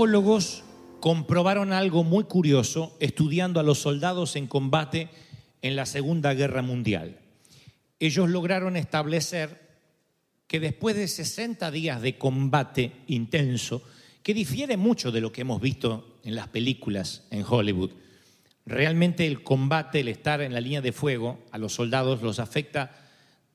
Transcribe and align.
Psicólogos 0.00 0.64
comprobaron 1.00 1.74
algo 1.74 2.04
muy 2.04 2.24
curioso 2.24 2.96
estudiando 3.00 3.60
a 3.60 3.62
los 3.62 3.80
soldados 3.80 4.34
en 4.34 4.46
combate 4.46 5.10
en 5.60 5.76
la 5.76 5.84
Segunda 5.84 6.32
Guerra 6.32 6.62
Mundial. 6.62 7.18
Ellos 7.98 8.30
lograron 8.30 8.78
establecer 8.78 9.60
que 10.46 10.58
después 10.58 10.96
de 10.96 11.06
60 11.06 11.70
días 11.70 12.00
de 12.00 12.16
combate 12.16 12.92
intenso, 13.08 13.82
que 14.22 14.32
difiere 14.32 14.78
mucho 14.78 15.12
de 15.12 15.20
lo 15.20 15.32
que 15.32 15.42
hemos 15.42 15.60
visto 15.60 16.18
en 16.24 16.34
las 16.34 16.48
películas 16.48 17.26
en 17.30 17.44
Hollywood, 17.46 17.90
realmente 18.64 19.26
el 19.26 19.42
combate, 19.42 20.00
el 20.00 20.08
estar 20.08 20.40
en 20.40 20.54
la 20.54 20.62
línea 20.62 20.80
de 20.80 20.92
fuego, 20.92 21.40
a 21.52 21.58
los 21.58 21.74
soldados 21.74 22.22
los 22.22 22.38
afecta 22.38 23.06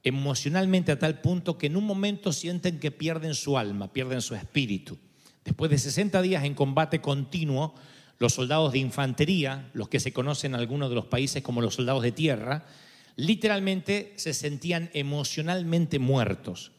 emocionalmente 0.03 0.91
a 0.91 0.99
tal 0.99 1.21
punto 1.21 1.57
que 1.57 1.65
en 1.65 1.75
un 1.75 1.85
momento 1.85 2.31
sienten 2.31 2.79
que 2.79 2.91
pierden 2.91 3.33
su 3.33 3.57
alma, 3.57 3.91
pierden 3.91 4.21
su 4.21 4.35
espíritu. 4.35 4.99
Después 5.45 5.69
de 5.69 5.77
60 5.77 6.21
días 6.23 6.43
en 6.43 6.55
combate 6.55 6.99
continuo, 6.99 7.75
los 8.17 8.33
soldados 8.33 8.73
de 8.73 8.79
infantería, 8.79 9.69
los 9.73 9.89
que 9.89 9.99
se 9.99 10.11
conocen 10.11 10.53
en 10.53 10.59
algunos 10.59 10.89
de 10.89 10.95
los 10.95 11.05
países 11.05 11.43
como 11.43 11.61
los 11.61 11.75
soldados 11.75 12.01
de 12.01 12.11
tierra, 12.11 12.65
literalmente 13.15 14.13
se 14.17 14.33
sentían 14.33 14.89
emocionalmente 14.93 15.99
muertos. 15.99 16.71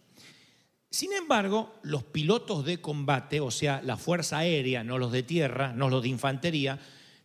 Sin 0.90 1.12
embargo, 1.12 1.74
los 1.82 2.02
pilotos 2.04 2.64
de 2.64 2.80
combate, 2.80 3.40
o 3.40 3.50
sea, 3.50 3.80
la 3.82 3.96
fuerza 3.96 4.38
aérea, 4.38 4.82
no 4.82 4.98
los 4.98 5.12
de 5.12 5.22
tierra, 5.22 5.72
no 5.72 5.88
los 5.88 6.02
de 6.02 6.08
infantería, 6.08 6.78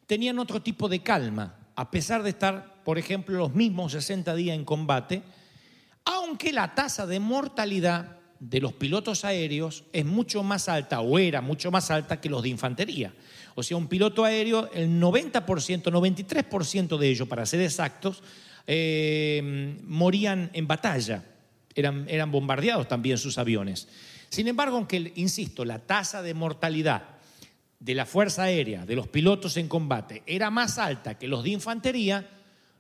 tenían 0.06 0.40
otro 0.40 0.62
tipo 0.62 0.90
de 0.90 1.02
calma, 1.02 1.58
a 1.76 1.90
pesar 1.90 2.22
de 2.22 2.30
estar, 2.30 2.84
por 2.84 3.00
ejemplo, 3.00 3.38
los 3.38 3.56
mismos 3.56 3.94
60 3.94 4.36
días 4.36 4.56
en 4.56 4.66
combate, 4.66 5.24
aunque 6.06 6.54
la 6.54 6.76
tasa 6.76 7.08
de 7.08 7.20
mortalidad 7.20 8.21
de 8.42 8.60
los 8.60 8.74
pilotos 8.74 9.24
aéreos 9.24 9.84
es 9.94 10.04
mucho 10.04 10.42
más 10.42 10.68
alta, 10.68 11.02
o 11.02 11.20
era 11.20 11.42
mucho 11.42 11.70
más 11.70 11.92
alta 11.92 12.20
que 12.20 12.28
los 12.28 12.42
de 12.42 12.50
infantería. 12.50 13.14
O 13.54 13.62
sea, 13.62 13.78
un 13.78 13.88
piloto 13.88 14.26
aéreo, 14.26 14.72
el 14.74 15.00
90%, 15.00 15.84
93% 15.84 16.98
de 16.98 17.08
ellos, 17.08 17.28
para 17.28 17.46
ser 17.46 17.62
exactos, 17.62 18.24
eh, 18.66 19.78
morían 19.86 20.50
en 20.54 20.66
batalla, 20.66 21.24
eran, 21.76 22.06
eran 22.10 22.32
bombardeados 22.32 22.88
también 22.88 23.20
sus 23.20 23.38
aviones. 23.38 23.88
Sin 24.30 24.48
embargo, 24.48 24.78
aunque, 24.78 25.14
insisto, 25.18 25.64
la 25.64 25.78
tasa 25.78 26.24
de 26.24 26.34
mortalidad 26.34 27.04
de 27.80 27.94
la 27.94 28.08
Fuerza 28.08 28.44
Aérea, 28.44 28.88
de 28.88 28.96
los 28.96 29.08
pilotos 29.08 29.56
en 29.58 29.68
combate, 29.68 30.24
era 30.26 30.50
más 30.50 30.80
alta 30.80 31.20
que 31.20 31.28
los 31.28 31.44
de 31.44 31.52
infantería, 31.52 32.28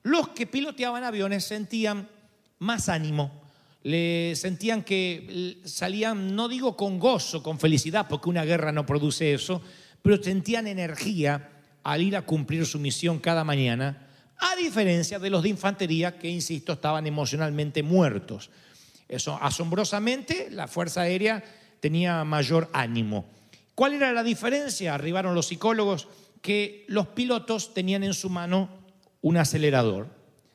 los 0.01 0.29
que 0.29 0.47
piloteaban 0.47 1.03
aviones 1.03 1.43
sentían 1.43 2.09
más 2.57 2.89
ánimo, 2.89 3.40
le 3.83 4.35
sentían 4.35 4.83
que 4.83 5.57
salían, 5.63 6.35
no 6.35 6.47
digo 6.47 6.75
con 6.75 6.99
gozo, 6.99 7.41
con 7.41 7.59
felicidad, 7.59 8.07
porque 8.07 8.29
una 8.29 8.45
guerra 8.45 8.71
no 8.71 8.85
produce 8.85 9.33
eso, 9.33 9.61
pero 10.01 10.21
sentían 10.21 10.67
energía 10.67 11.49
al 11.83 12.01
ir 12.01 12.15
a 12.15 12.21
cumplir 12.23 12.65
su 12.65 12.79
misión 12.79 13.19
cada 13.19 13.43
mañana, 13.43 14.07
a 14.37 14.55
diferencia 14.55 15.19
de 15.19 15.29
los 15.29 15.43
de 15.43 15.49
infantería 15.49 16.17
que, 16.17 16.29
insisto, 16.29 16.73
estaban 16.73 17.05
emocionalmente 17.07 17.83
muertos. 17.83 18.49
Eso, 19.07 19.37
asombrosamente, 19.41 20.49
la 20.51 20.67
Fuerza 20.67 21.01
Aérea 21.01 21.43
tenía 21.79 22.23
mayor 22.23 22.69
ánimo. 22.73 23.25
¿Cuál 23.75 23.93
era 23.93 24.13
la 24.13 24.23
diferencia? 24.23 24.93
Arribaron 24.93 25.35
los 25.35 25.47
psicólogos 25.47 26.07
que 26.41 26.85
los 26.87 27.07
pilotos 27.07 27.73
tenían 27.73 28.03
en 28.03 28.13
su 28.13 28.29
mano 28.29 28.69
un 29.21 29.37
acelerador. 29.37 30.07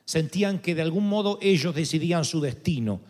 Sentían 0.05 0.59
que 0.59 0.75
de 0.75 0.81
algún 0.81 1.07
modo 1.07 1.37
ellos 1.41 1.75
decidían 1.75 2.25
su 2.25 2.41
destino. 2.41 3.01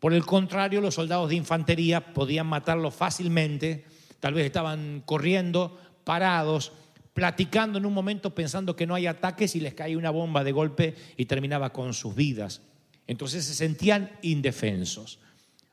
Por 0.00 0.14
el 0.14 0.24
contrario, 0.24 0.80
los 0.80 0.94
soldados 0.94 1.28
de 1.28 1.36
infantería 1.36 2.12
podían 2.14 2.46
matarlos 2.46 2.94
fácilmente, 2.94 3.84
tal 4.20 4.34
vez 4.34 4.46
estaban 4.46 5.02
corriendo, 5.04 5.78
parados, 6.04 6.72
platicando 7.14 7.78
en 7.78 7.86
un 7.86 7.92
momento 7.92 8.32
pensando 8.32 8.76
que 8.76 8.86
no 8.86 8.94
hay 8.94 9.08
ataques 9.08 9.56
y 9.56 9.60
les 9.60 9.74
caía 9.74 9.98
una 9.98 10.10
bomba 10.10 10.44
de 10.44 10.52
golpe 10.52 10.94
y 11.16 11.24
terminaba 11.24 11.72
con 11.72 11.92
sus 11.92 12.14
vidas. 12.14 12.62
Entonces 13.08 13.44
se 13.44 13.54
sentían 13.54 14.12
indefensos. 14.22 15.18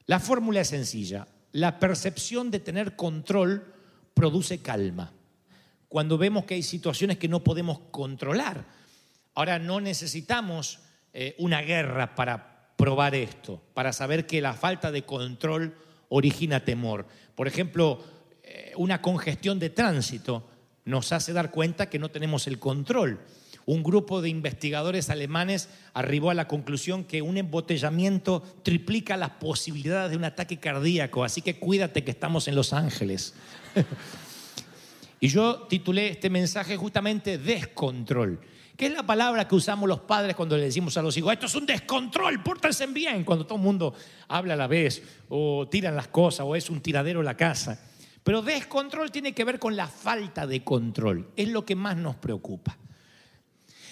La 0.08 0.20
fórmula 0.20 0.62
es 0.62 0.70
sencilla. 0.70 1.28
La 1.52 1.80
percepción 1.80 2.50
de 2.50 2.60
tener 2.60 2.96
control 2.96 3.74
produce 4.16 4.62
calma. 4.62 5.14
Cuando 5.88 6.18
vemos 6.18 6.46
que 6.46 6.56
hay 6.56 6.64
situaciones 6.64 7.18
que 7.18 7.28
no 7.28 7.44
podemos 7.44 7.80
controlar. 7.92 8.66
Ahora 9.36 9.60
no 9.60 9.80
necesitamos 9.82 10.80
eh, 11.14 11.36
una 11.38 11.62
guerra 11.62 12.16
para 12.16 12.55
probar 12.76 13.16
esto, 13.16 13.62
para 13.74 13.94
saber 13.94 14.26
que 14.28 14.42
la 14.42 14.54
falta 14.54 14.92
de 14.92 15.04
control 15.04 15.76
origina 16.10 16.64
temor. 16.64 17.08
Por 17.36 17.48
ejemplo, 17.48 18.04
eh, 18.44 18.74
una 18.78 19.02
congestión 19.02 19.60
de 19.60 19.70
tránsito 19.70 20.48
nos 20.84 21.12
hace 21.12 21.34
dar 21.34 21.52
cuenta 21.52 21.90
que 21.90 22.00
no 22.00 22.10
tenemos 22.10 22.48
el 22.48 22.60
control. 22.60 23.20
Un 23.66 23.82
grupo 23.82 24.22
de 24.22 24.30
investigadores 24.30 25.10
alemanes 25.10 25.70
arribó 25.94 26.30
a 26.30 26.36
la 26.36 26.48
conclusión 26.48 27.04
que 27.04 27.24
un 27.24 27.38
embotellamiento 27.38 28.44
triplica 28.62 29.18
las 29.18 29.32
posibilidades 29.32 30.12
de 30.12 30.18
un 30.18 30.24
ataque 30.24 30.58
cardíaco, 30.58 31.24
así 31.24 31.42
que 31.42 31.58
cuídate 31.58 32.04
que 32.04 32.12
estamos 32.12 32.48
en 32.48 32.56
Los 32.56 32.74
Ángeles. 32.74 33.34
y 35.26 35.28
yo 35.28 35.64
titulé 35.68 36.10
este 36.10 36.30
mensaje 36.30 36.78
justamente 36.78 37.40
descontrol, 37.40 38.40
que 38.78 38.86
es 38.86 38.94
la 38.94 39.04
palabra 39.04 39.48
que 39.48 39.56
usamos 39.56 39.90
los 39.90 40.02
padres 40.02 40.36
cuando 40.36 40.56
le 40.56 40.66
decimos 40.66 40.96
a 40.98 41.02
los 41.02 41.18
hijos, 41.18 41.34
esto 41.34 41.48
es 41.48 41.56
un 41.56 41.66
descontrol, 41.66 42.44
pórtense 42.44 42.86
bien, 42.86 43.24
cuando 43.24 43.44
todo 43.44 43.58
el 43.58 43.64
mundo 43.64 43.96
habla 44.28 44.54
a 44.54 44.58
la 44.58 44.68
vez, 44.68 45.02
o 45.30 45.68
tiran 45.68 45.96
las 45.96 46.10
cosas, 46.10 46.46
o 46.48 46.56
es 46.56 46.70
un 46.70 46.80
tiradero 46.80 47.24
la 47.24 47.36
casa. 47.36 47.90
Pero 48.24 48.44
descontrol 48.44 49.10
tiene 49.10 49.34
que 49.34 49.44
ver 49.44 49.58
con 49.58 49.76
la 49.76 49.88
falta 49.88 50.46
de 50.46 50.64
control, 50.64 51.32
es 51.36 51.50
lo 51.50 51.66
que 51.66 51.76
más 51.76 51.98
nos 51.98 52.18
preocupa. 52.18 52.78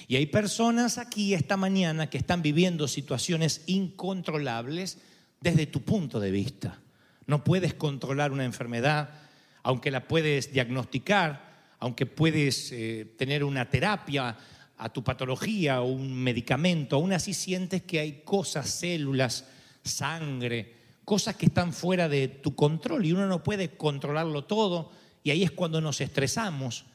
Y 0.08 0.18
hay 0.18 0.28
personas 0.28 1.00
aquí 1.00 1.34
esta 1.34 1.58
mañana 1.58 2.12
que 2.12 2.20
están 2.20 2.44
viviendo 2.44 2.88
situaciones 2.88 3.64
incontrolables 3.66 5.00
desde 5.42 5.66
tu 5.66 5.82
punto 5.82 6.20
de 6.20 6.30
vista. 6.30 6.80
No 7.26 7.44
puedes 7.44 7.74
controlar 7.74 8.32
una 8.32 8.46
enfermedad, 8.46 9.24
aunque 9.64 9.92
la 9.92 10.08
puedes 10.08 10.52
diagnosticar, 10.52 11.54
aunque 11.80 12.06
puedes 12.06 12.72
eh, 12.72 13.14
tener 13.18 13.44
una 13.44 13.70
terapia 13.70 14.38
a 14.78 14.90
tu 14.90 15.04
patología 15.04 15.82
o 15.82 15.86
un 15.86 16.14
medicamento, 16.14 16.98
aún 16.98 17.14
así 17.14 17.34
sientes 17.34 17.84
que 17.84 18.00
hay 18.00 18.22
cosas, 18.24 18.70
células, 18.70 19.46
sangre, 19.84 20.74
cosas 21.06 21.36
que 21.36 21.48
están 21.48 21.74
fuera 21.74 22.10
de 22.10 22.28
tu 22.28 22.56
control 22.56 23.06
y 23.06 23.12
uno 23.12 23.28
no 23.28 23.44
puede 23.44 23.70
controlarlo 23.70 24.46
todo 24.46 24.92
y 25.24 25.32
ahí 25.32 25.44
es 25.44 25.52
cuando 25.52 25.80
nos 25.82 26.02
estresamos, 26.02 26.86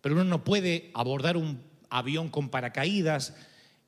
pero 0.00 0.14
uno 0.14 0.24
no 0.24 0.44
puede 0.44 0.90
abordar 0.94 1.36
un 1.36 1.60
avión 1.90 2.28
con 2.28 2.48
paracaídas, 2.48 3.34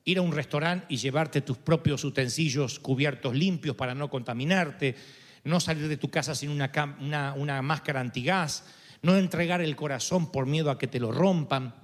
ir 0.05 0.19
a 0.19 0.21
un 0.21 0.31
restaurante 0.31 0.85
y 0.89 0.97
llevarte 0.97 1.41
tus 1.41 1.57
propios 1.57 2.03
utensilios 2.03 2.79
cubiertos 2.79 3.35
limpios 3.35 3.75
para 3.75 3.95
no 3.95 4.09
contaminarte, 4.09 4.95
no 5.43 5.59
salir 5.59 5.87
de 5.87 5.97
tu 5.97 6.09
casa 6.09 6.35
sin 6.35 6.49
una, 6.49 6.71
una, 7.37 7.61
máscara 7.61 7.99
antigás, 7.99 8.63
no 9.01 9.15
entregar 9.15 9.61
el 9.61 9.75
corazón 9.75 10.31
por 10.31 10.45
miedo 10.45 10.71
a 10.71 10.77
que 10.77 10.87
te 10.87 10.99
lo 10.99 11.11
rompan. 11.11 11.75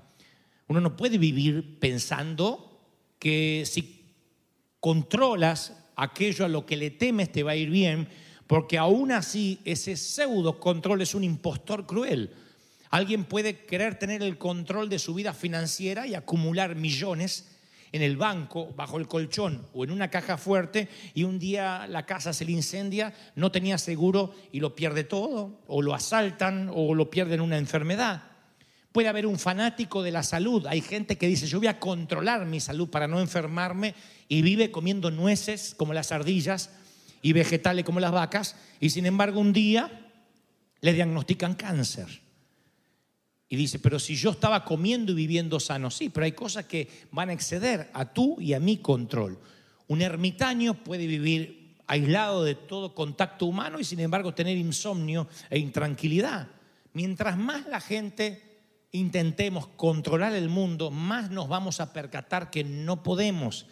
Uno 0.67 0.81
no 0.81 0.95
puede 0.95 1.17
vivir 1.17 1.79
pensando 1.79 2.81
que 3.19 3.63
si 3.65 4.15
controlas 4.79 5.73
aquello 5.95 6.45
a 6.45 6.49
lo 6.49 6.65
que 6.65 6.77
le 6.77 6.91
temes 6.91 7.31
te 7.31 7.43
va 7.43 7.51
a 7.51 7.55
ir 7.55 7.69
bien, 7.69 8.07
porque 8.47 8.77
aún 8.77 9.11
así 9.11 9.59
ese 9.63 9.95
pseudo 9.95 10.59
control 10.59 11.01
es 11.01 11.15
un 11.15 11.23
impostor 11.23 11.85
cruel. 11.85 12.33
Alguien 12.89 13.23
puede 13.25 13.65
querer 13.65 13.97
tener 13.97 14.21
el 14.21 14.37
control 14.37 14.89
de 14.89 14.99
su 14.99 15.13
vida 15.13 15.33
financiera 15.33 16.05
y 16.05 16.15
acumular 16.15 16.75
millones 16.75 17.52
en 17.93 18.01
el 18.01 18.17
banco, 18.17 18.73
bajo 18.75 18.97
el 18.97 19.07
colchón 19.07 19.67
o 19.71 19.83
en 19.83 19.91
una 19.91 20.09
caja 20.09 20.35
fuerte 20.37 20.89
y 21.13 21.23
un 21.23 21.37
día 21.37 21.85
la 21.87 22.07
casa 22.07 22.33
se 22.33 22.43
le 22.43 22.51
incendia, 22.51 23.13
no 23.35 23.51
tenía 23.51 23.77
seguro 23.77 24.33
y 24.51 24.59
lo 24.59 24.75
pierde 24.75 25.03
todo, 25.03 25.61
o 25.67 25.81
lo 25.83 25.93
asaltan 25.93 26.71
o 26.73 26.95
lo 26.95 27.11
pierden 27.11 27.39
una 27.39 27.57
enfermedad. 27.57 28.23
Puede 28.91 29.09
haber 29.09 29.27
un 29.27 29.37
fanático 29.37 30.01
de 30.01 30.11
la 30.11 30.23
salud. 30.23 30.65
Hay 30.65 30.81
gente 30.81 31.17
que 31.17 31.27
dice, 31.27 31.45
yo 31.45 31.59
voy 31.59 31.67
a 31.67 31.79
controlar 31.79 32.45
mi 32.45 32.59
salud 32.59 32.89
para 32.89 33.07
no 33.07 33.19
enfermarme 33.19 33.93
y 34.27 34.41
vive 34.41 34.71
comiendo 34.71 35.11
nueces 35.11 35.75
como 35.77 35.93
las 35.93 36.11
ardillas 36.11 36.71
y 37.21 37.31
vegetales 37.33 37.85
como 37.85 37.99
las 37.99 38.11
vacas 38.11 38.55
y 38.79 38.89
sin 38.89 39.05
embargo 39.05 39.39
un 39.39 39.53
día 39.53 40.09
le 40.81 40.93
diagnostican 40.93 41.53
cáncer. 41.53 42.22
Y 43.53 43.55
dice, 43.55 43.77
pero 43.77 43.99
si 43.99 44.15
yo 44.15 44.31
estaba 44.31 44.65
comiendo 44.65 45.11
y 45.11 45.15
viviendo 45.15 45.59
sano, 45.59 45.91
sí, 45.91 46.09
pero 46.09 46.25
hay 46.25 46.31
cosas 46.31 46.65
que 46.65 46.89
van 47.11 47.29
a 47.29 47.33
exceder 47.33 47.91
a 47.93 48.11
tú 48.11 48.41
y 48.41 48.55
a 48.55 48.59
mi 48.59 48.77
control. 48.77 49.37
Un 49.89 50.01
ermitaño 50.01 50.73
puede 50.83 51.05
vivir 51.05 51.75
aislado 51.85 52.43
de 52.43 52.55
todo 52.55 52.95
contacto 52.95 53.45
humano 53.45 53.79
y 53.79 53.83
sin 53.83 53.99
embargo 53.99 54.33
tener 54.33 54.57
insomnio 54.57 55.27
e 55.51 55.59
intranquilidad. 55.59 56.47
Mientras 56.93 57.37
más 57.37 57.67
la 57.67 57.79
gente 57.79 58.41
intentemos 58.91 59.67
controlar 59.67 60.33
el 60.33 60.49
mundo, 60.49 60.89
más 60.89 61.29
nos 61.29 61.47
vamos 61.47 61.79
a 61.79 61.93
percatar 61.93 62.49
que 62.49 62.63
no 62.63 63.03
podemos. 63.03 63.67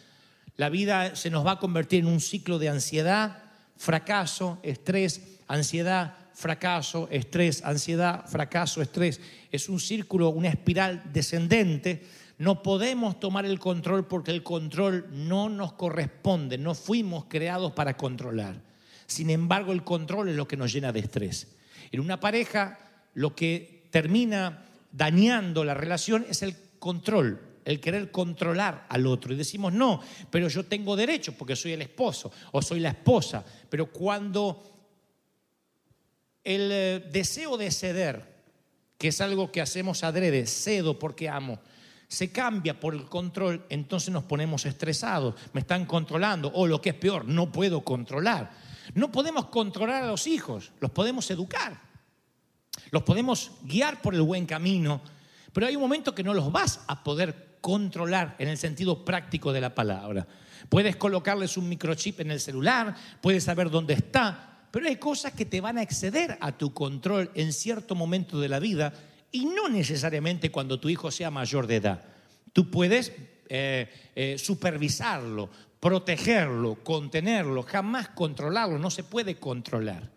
La 0.57 0.69
vida 0.69 1.15
se 1.15 1.31
nos 1.31 1.43
va 1.43 1.53
a 1.53 1.59
convertir 1.59 2.01
en 2.01 2.05
un 2.05 2.21
ciclo 2.21 2.59
de 2.59 2.69
ansiedad, 2.69 3.45
fracaso, 3.77 4.59
estrés, 4.61 5.39
ansiedad, 5.47 6.20
fracaso, 6.33 7.07
estrés, 7.11 7.63
ansiedad, 7.63 8.25
fracaso, 8.27 8.81
estrés. 8.81 9.19
Es 9.51 9.69
un 9.69 9.79
círculo, 9.79 10.29
una 10.29 10.49
espiral 10.49 11.03
descendente. 11.11 12.03
No 12.37 12.63
podemos 12.63 13.19
tomar 13.19 13.45
el 13.45 13.59
control 13.59 14.07
porque 14.07 14.31
el 14.31 14.43
control 14.43 15.07
no 15.11 15.49
nos 15.49 15.73
corresponde, 15.73 16.57
no 16.57 16.73
fuimos 16.73 17.25
creados 17.25 17.73
para 17.73 17.95
controlar. 17.97 18.61
Sin 19.05 19.29
embargo, 19.29 19.73
el 19.73 19.83
control 19.83 20.29
es 20.29 20.35
lo 20.35 20.47
que 20.47 20.57
nos 20.57 20.71
llena 20.71 20.91
de 20.91 21.01
estrés. 21.01 21.55
En 21.91 21.99
una 21.99 22.19
pareja, 22.19 22.79
lo 23.13 23.35
que 23.35 23.87
termina 23.91 24.65
dañando 24.91 25.63
la 25.63 25.73
relación 25.73 26.25
es 26.29 26.41
el 26.41 26.55
control, 26.79 27.39
el 27.65 27.79
querer 27.79 28.09
controlar 28.11 28.85
al 28.89 29.05
otro. 29.05 29.33
Y 29.33 29.37
decimos, 29.37 29.73
no, 29.73 30.01
pero 30.29 30.47
yo 30.47 30.65
tengo 30.65 30.95
derecho 30.95 31.33
porque 31.33 31.55
soy 31.55 31.73
el 31.73 31.81
esposo 31.81 32.31
o 32.51 32.61
soy 32.61 32.79
la 32.79 32.89
esposa. 32.89 33.43
Pero 33.69 33.91
cuando 33.91 34.70
el 36.43 36.69
eh, 36.71 37.09
deseo 37.11 37.57
de 37.57 37.71
ceder, 37.71 38.31
que 38.97 39.09
es 39.09 39.21
algo 39.21 39.51
que 39.51 39.61
hacemos 39.61 40.03
adrede, 40.03 40.45
cedo 40.47 40.99
porque 40.99 41.29
amo, 41.29 41.59
se 42.07 42.31
cambia 42.31 42.79
por 42.79 42.93
el 42.93 43.05
control, 43.05 43.65
entonces 43.69 44.13
nos 44.13 44.25
ponemos 44.25 44.65
estresados, 44.65 45.35
me 45.53 45.61
están 45.61 45.85
controlando, 45.85 46.51
o 46.53 46.67
lo 46.67 46.81
que 46.81 46.89
es 46.89 46.95
peor, 46.95 47.25
no 47.25 47.51
puedo 47.51 47.81
controlar. 47.81 48.51
No 48.93 49.11
podemos 49.11 49.45
controlar 49.45 50.03
a 50.03 50.07
los 50.07 50.27
hijos, 50.27 50.73
los 50.81 50.91
podemos 50.91 51.31
educar, 51.31 51.79
los 52.89 53.03
podemos 53.03 53.51
guiar 53.63 54.01
por 54.01 54.13
el 54.13 54.23
buen 54.23 54.45
camino, 54.45 55.01
pero 55.53 55.67
hay 55.67 55.75
un 55.75 55.81
momento 55.81 56.13
que 56.13 56.23
no 56.23 56.33
los 56.33 56.51
vas 56.51 56.81
a 56.87 57.03
poder 57.03 57.57
controlar 57.61 58.35
en 58.39 58.49
el 58.49 58.57
sentido 58.57 59.05
práctico 59.05 59.53
de 59.53 59.61
la 59.61 59.73
palabra. 59.73 60.27
Puedes 60.67 60.97
colocarles 60.97 61.55
un 61.55 61.69
microchip 61.69 62.19
en 62.19 62.31
el 62.31 62.39
celular, 62.39 62.95
puedes 63.21 63.45
saber 63.45 63.69
dónde 63.69 63.93
está, 63.93 64.50
pero 64.71 64.87
hay 64.87 64.95
cosas 64.95 65.33
que 65.33 65.45
te 65.45 65.61
van 65.61 65.77
a 65.77 65.83
exceder 65.83 66.37
a 66.39 66.57
tu 66.57 66.73
control 66.73 67.29
en 67.35 67.53
cierto 67.53 67.93
momento 67.93 68.39
de 68.39 68.49
la 68.49 68.59
vida 68.59 68.93
y 69.31 69.45
no 69.45 69.69
necesariamente 69.69 70.51
cuando 70.51 70.79
tu 70.79 70.89
hijo 70.89 71.11
sea 71.11 71.29
mayor 71.29 71.67
de 71.67 71.75
edad. 71.75 72.03
Tú 72.53 72.71
puedes 72.71 73.11
eh, 73.49 73.89
eh, 74.15 74.37
supervisarlo, 74.37 75.49
protegerlo, 75.79 76.75
contenerlo, 76.83 77.63
jamás 77.63 78.09
controlarlo, 78.09 78.79
no 78.79 78.89
se 78.89 79.03
puede 79.03 79.35
controlar. 79.35 80.09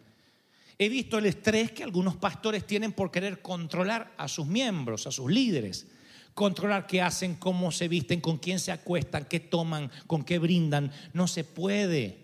He 0.78 0.88
visto 0.88 1.18
el 1.18 1.26
estrés 1.26 1.70
que 1.70 1.84
algunos 1.84 2.16
pastores 2.16 2.66
tienen 2.66 2.92
por 2.92 3.10
querer 3.10 3.40
controlar 3.40 4.12
a 4.16 4.26
sus 4.26 4.46
miembros, 4.46 5.06
a 5.06 5.12
sus 5.12 5.30
líderes, 5.30 5.86
controlar 6.34 6.86
qué 6.86 7.00
hacen, 7.00 7.36
cómo 7.36 7.70
se 7.70 7.86
visten, 7.86 8.20
con 8.20 8.38
quién 8.38 8.58
se 8.58 8.72
acuestan, 8.72 9.24
qué 9.26 9.38
toman, 9.38 9.90
con 10.08 10.24
qué 10.24 10.38
brindan. 10.38 10.90
No 11.12 11.28
se 11.28 11.44
puede. 11.44 12.23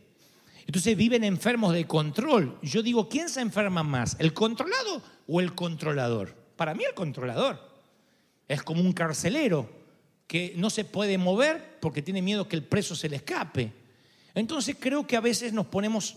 Entonces 0.66 0.96
viven 0.96 1.24
enfermos 1.24 1.72
de 1.72 1.86
control. 1.86 2.58
Yo 2.62 2.82
digo, 2.82 3.08
¿quién 3.08 3.28
se 3.28 3.40
enferma 3.40 3.82
más? 3.82 4.16
¿El 4.18 4.32
controlado 4.32 5.02
o 5.26 5.40
el 5.40 5.54
controlador? 5.54 6.34
Para 6.56 6.74
mí 6.74 6.84
el 6.84 6.94
controlador. 6.94 7.58
Es 8.46 8.62
como 8.62 8.80
un 8.80 8.92
carcelero 8.92 9.68
que 10.26 10.54
no 10.56 10.70
se 10.70 10.84
puede 10.84 11.18
mover 11.18 11.78
porque 11.80 12.02
tiene 12.02 12.22
miedo 12.22 12.48
que 12.48 12.56
el 12.56 12.62
preso 12.62 12.94
se 12.94 13.08
le 13.08 13.16
escape. 13.16 13.72
Entonces 14.34 14.76
creo 14.78 15.06
que 15.06 15.16
a 15.16 15.20
veces 15.20 15.52
nos 15.52 15.66
ponemos 15.66 16.16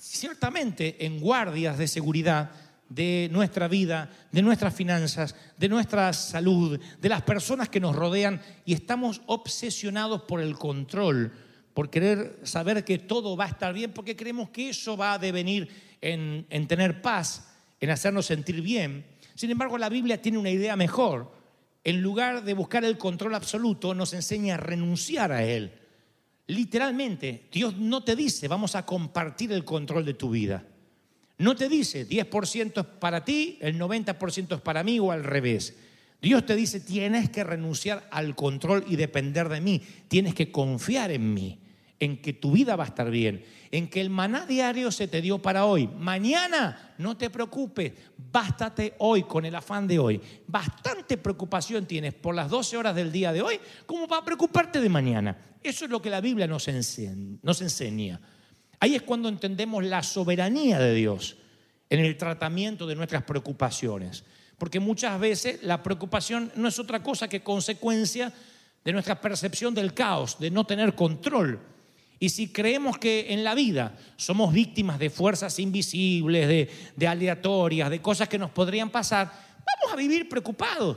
ciertamente 0.00 1.04
en 1.04 1.20
guardias 1.20 1.78
de 1.78 1.88
seguridad 1.88 2.50
de 2.88 3.28
nuestra 3.32 3.68
vida, 3.68 4.10
de 4.32 4.42
nuestras 4.42 4.74
finanzas, 4.74 5.34
de 5.56 5.68
nuestra 5.68 6.12
salud, 6.12 6.80
de 7.00 7.08
las 7.08 7.22
personas 7.22 7.68
que 7.68 7.80
nos 7.80 7.94
rodean 7.94 8.40
y 8.64 8.72
estamos 8.72 9.20
obsesionados 9.26 10.22
por 10.22 10.40
el 10.40 10.56
control 10.56 11.32
por 11.78 11.90
querer 11.90 12.40
saber 12.42 12.84
que 12.84 12.98
todo 12.98 13.36
va 13.36 13.44
a 13.44 13.50
estar 13.50 13.72
bien, 13.72 13.92
porque 13.92 14.16
creemos 14.16 14.50
que 14.50 14.70
eso 14.70 14.96
va 14.96 15.12
a 15.12 15.18
devenir 15.20 15.68
en, 16.00 16.44
en 16.50 16.66
tener 16.66 17.00
paz, 17.00 17.52
en 17.78 17.90
hacernos 17.90 18.26
sentir 18.26 18.60
bien. 18.62 19.06
Sin 19.36 19.48
embargo, 19.48 19.78
la 19.78 19.88
Biblia 19.88 20.20
tiene 20.20 20.38
una 20.38 20.50
idea 20.50 20.74
mejor. 20.74 21.30
En 21.84 22.02
lugar 22.02 22.42
de 22.42 22.54
buscar 22.54 22.84
el 22.84 22.98
control 22.98 23.36
absoluto, 23.36 23.94
nos 23.94 24.12
enseña 24.12 24.54
a 24.54 24.56
renunciar 24.56 25.30
a 25.30 25.44
él. 25.44 25.70
Literalmente, 26.48 27.44
Dios 27.52 27.76
no 27.76 28.02
te 28.02 28.16
dice, 28.16 28.48
vamos 28.48 28.74
a 28.74 28.84
compartir 28.84 29.52
el 29.52 29.64
control 29.64 30.04
de 30.04 30.14
tu 30.14 30.30
vida. 30.30 30.66
No 31.36 31.54
te 31.54 31.68
dice, 31.68 32.08
10% 32.08 32.80
es 32.80 32.86
para 32.98 33.24
ti, 33.24 33.56
el 33.60 33.78
90% 33.78 34.56
es 34.56 34.60
para 34.62 34.82
mí 34.82 34.98
o 34.98 35.12
al 35.12 35.22
revés. 35.22 35.76
Dios 36.20 36.44
te 36.44 36.56
dice, 36.56 36.80
tienes 36.80 37.30
que 37.30 37.44
renunciar 37.44 38.08
al 38.10 38.34
control 38.34 38.84
y 38.88 38.96
depender 38.96 39.48
de 39.48 39.60
mí. 39.60 39.80
Tienes 40.08 40.34
que 40.34 40.50
confiar 40.50 41.12
en 41.12 41.32
mí 41.34 41.60
en 42.00 42.22
que 42.22 42.32
tu 42.32 42.52
vida 42.52 42.76
va 42.76 42.84
a 42.84 42.88
estar 42.88 43.10
bien, 43.10 43.44
en 43.70 43.88
que 43.88 44.00
el 44.00 44.10
maná 44.10 44.46
diario 44.46 44.90
se 44.92 45.08
te 45.08 45.20
dio 45.20 45.38
para 45.38 45.64
hoy. 45.64 45.88
Mañana 45.88 46.94
no 46.98 47.16
te 47.16 47.28
preocupes, 47.28 47.92
bástate 48.16 48.94
hoy 48.98 49.24
con 49.24 49.44
el 49.44 49.54
afán 49.54 49.86
de 49.86 49.98
hoy. 49.98 50.20
Bastante 50.46 51.16
preocupación 51.16 51.86
tienes 51.86 52.14
por 52.14 52.34
las 52.34 52.48
12 52.48 52.76
horas 52.76 52.94
del 52.94 53.10
día 53.10 53.32
de 53.32 53.42
hoy 53.42 53.60
como 53.86 54.06
para 54.06 54.24
preocuparte 54.24 54.80
de 54.80 54.88
mañana. 54.88 55.36
Eso 55.62 55.84
es 55.84 55.90
lo 55.90 56.00
que 56.00 56.10
la 56.10 56.20
Biblia 56.20 56.46
nos. 56.46 56.68
Nos 57.42 57.60
enseña. 57.62 58.20
Ahí 58.80 58.94
es 58.94 59.02
cuando 59.02 59.28
entendemos 59.28 59.84
la 59.84 60.02
soberanía 60.02 60.78
de 60.78 60.94
Dios 60.94 61.36
en 61.90 62.00
el 62.00 62.16
tratamiento 62.16 62.86
de 62.86 62.94
nuestras 62.94 63.24
preocupaciones. 63.24 64.24
Porque 64.56 64.80
muchas 64.80 65.18
veces 65.18 65.62
la 65.62 65.82
preocupación 65.82 66.52
no 66.56 66.68
es 66.68 66.78
otra 66.78 67.02
cosa 67.02 67.28
que 67.28 67.42
consecuencia 67.42 68.32
de 68.84 68.92
nuestra 68.92 69.20
percepción 69.20 69.74
del 69.74 69.94
caos, 69.94 70.38
de 70.38 70.50
no 70.50 70.64
tener 70.64 70.94
control. 70.94 71.60
Y 72.20 72.30
si 72.30 72.48
creemos 72.48 72.98
que 72.98 73.32
en 73.32 73.44
la 73.44 73.54
vida 73.54 73.96
somos 74.16 74.52
víctimas 74.52 74.98
de 74.98 75.10
fuerzas 75.10 75.58
invisibles, 75.58 76.68
de, 76.96 77.08
aleatorias, 77.08 77.90
de 77.90 78.02
cosas 78.02 78.28
que 78.28 78.38
nos 78.38 78.50
podrían 78.50 78.90
pasar, 78.90 79.26
vamos 79.26 79.92
a 79.92 79.96
vivir 79.96 80.28
preocupados. 80.28 80.96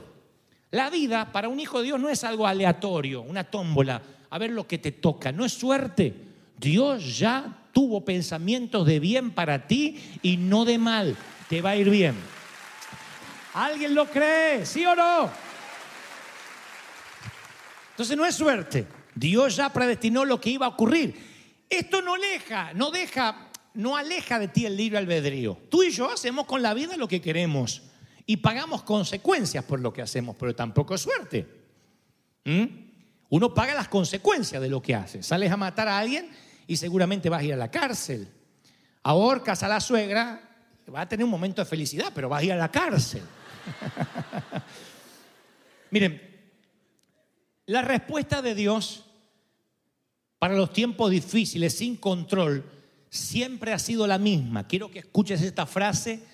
La 0.72 0.90
vida 0.90 1.30
para 1.30 1.48
un 1.48 1.60
hijo 1.60 1.78
de 1.78 1.84
Dios 1.84 2.00
no 2.00 2.08
es 2.08 2.24
algo 2.24 2.46
aleatorio, 2.46 3.22
una 3.22 3.44
tómbola, 3.44 4.02
a 4.30 4.38
ver 4.38 4.50
lo 4.50 4.66
que 4.66 4.78
te 4.78 4.92
toca, 4.92 5.30
no 5.30 5.44
es 5.44 5.52
suerte. 5.52 6.14
Dios 6.58 7.18
ya 7.18 7.68
tuvo 7.72 8.04
pensamientos 8.04 8.86
de 8.86 8.98
bien 8.98 9.30
para 9.30 9.66
ti 9.66 10.18
y 10.22 10.36
no 10.38 10.64
de 10.64 10.78
mal, 10.78 11.16
te 11.48 11.60
va 11.60 11.70
a 11.70 11.76
ir 11.76 11.90
bien. 11.90 12.16
¿Alguien 13.54 13.94
lo 13.94 14.06
cree? 14.06 14.64
¿Sí 14.66 14.84
o 14.86 14.96
no? 14.96 15.30
Entonces 17.90 18.16
no 18.16 18.24
es 18.24 18.34
suerte. 18.34 19.01
Dios 19.14 19.56
ya 19.56 19.72
predestinó 19.72 20.24
lo 20.24 20.40
que 20.40 20.50
iba 20.50 20.66
a 20.66 20.70
ocurrir. 20.70 21.14
Esto 21.68 22.02
no 22.02 22.14
aleja, 22.14 22.72
no 22.74 22.90
deja, 22.90 23.50
no 23.74 23.96
aleja 23.96 24.38
de 24.38 24.48
ti 24.48 24.66
el 24.66 24.76
libre 24.76 24.98
albedrío. 24.98 25.58
Tú 25.70 25.82
y 25.82 25.90
yo 25.90 26.10
hacemos 26.10 26.46
con 26.46 26.62
la 26.62 26.74
vida 26.74 26.96
lo 26.96 27.08
que 27.08 27.20
queremos 27.20 27.82
y 28.26 28.38
pagamos 28.38 28.82
consecuencias 28.82 29.64
por 29.64 29.80
lo 29.80 29.92
que 29.92 30.02
hacemos, 30.02 30.36
pero 30.38 30.54
tampoco 30.54 30.94
es 30.94 31.00
suerte. 31.00 31.46
¿Mm? 32.44 32.64
Uno 33.30 33.54
paga 33.54 33.74
las 33.74 33.88
consecuencias 33.88 34.60
de 34.60 34.68
lo 34.68 34.82
que 34.82 34.94
hace. 34.94 35.22
Sales 35.22 35.50
a 35.50 35.56
matar 35.56 35.88
a 35.88 35.98
alguien 35.98 36.30
y 36.66 36.76
seguramente 36.76 37.28
vas 37.28 37.40
a 37.40 37.44
ir 37.44 37.54
a 37.54 37.56
la 37.56 37.70
cárcel. 37.70 38.28
Ahorcas 39.02 39.62
a 39.62 39.68
la 39.68 39.80
suegra, 39.80 40.50
va 40.94 41.00
a 41.00 41.08
tener 41.08 41.24
un 41.24 41.30
momento 41.30 41.62
de 41.62 41.66
felicidad, 41.66 42.12
pero 42.14 42.28
vas 42.28 42.42
a 42.42 42.44
ir 42.44 42.52
a 42.52 42.56
la 42.56 42.70
cárcel. 42.70 43.22
Miren, 45.90 46.31
la 47.66 47.82
respuesta 47.82 48.42
de 48.42 48.54
Dios 48.54 49.04
para 50.38 50.54
los 50.54 50.72
tiempos 50.72 51.10
difíciles, 51.10 51.76
sin 51.78 51.96
control, 51.96 52.64
siempre 53.08 53.72
ha 53.72 53.78
sido 53.78 54.06
la 54.06 54.18
misma. 54.18 54.66
Quiero 54.66 54.90
que 54.90 54.98
escuches 55.00 55.40
esta 55.42 55.66
frase. 55.66 56.24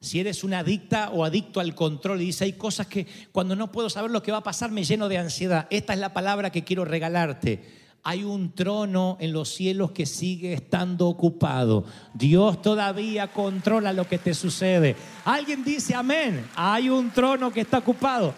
Si 0.00 0.18
eres 0.18 0.42
una 0.42 0.60
adicta 0.60 1.10
o 1.10 1.24
adicto 1.24 1.60
al 1.60 1.74
control 1.74 2.22
y 2.22 2.26
dice, 2.26 2.44
hay 2.44 2.54
cosas 2.54 2.86
que 2.86 3.06
cuando 3.30 3.54
no 3.54 3.70
puedo 3.70 3.90
saber 3.90 4.10
lo 4.10 4.22
que 4.22 4.32
va 4.32 4.38
a 4.38 4.42
pasar 4.42 4.70
me 4.70 4.84
lleno 4.84 5.08
de 5.08 5.18
ansiedad. 5.18 5.66
Esta 5.70 5.92
es 5.92 5.98
la 5.98 6.12
palabra 6.12 6.50
que 6.50 6.64
quiero 6.64 6.84
regalarte. 6.84 7.82
Hay 8.04 8.24
un 8.24 8.52
trono 8.52 9.16
en 9.20 9.32
los 9.32 9.50
cielos 9.50 9.92
que 9.92 10.06
sigue 10.06 10.54
estando 10.54 11.06
ocupado. 11.06 11.84
Dios 12.14 12.62
todavía 12.62 13.28
controla 13.28 13.92
lo 13.92 14.08
que 14.08 14.18
te 14.18 14.34
sucede. 14.34 14.96
Alguien 15.24 15.62
dice 15.62 15.94
amén. 15.94 16.48
Hay 16.56 16.88
un 16.88 17.10
trono 17.10 17.52
que 17.52 17.60
está 17.60 17.78
ocupado. 17.78 18.34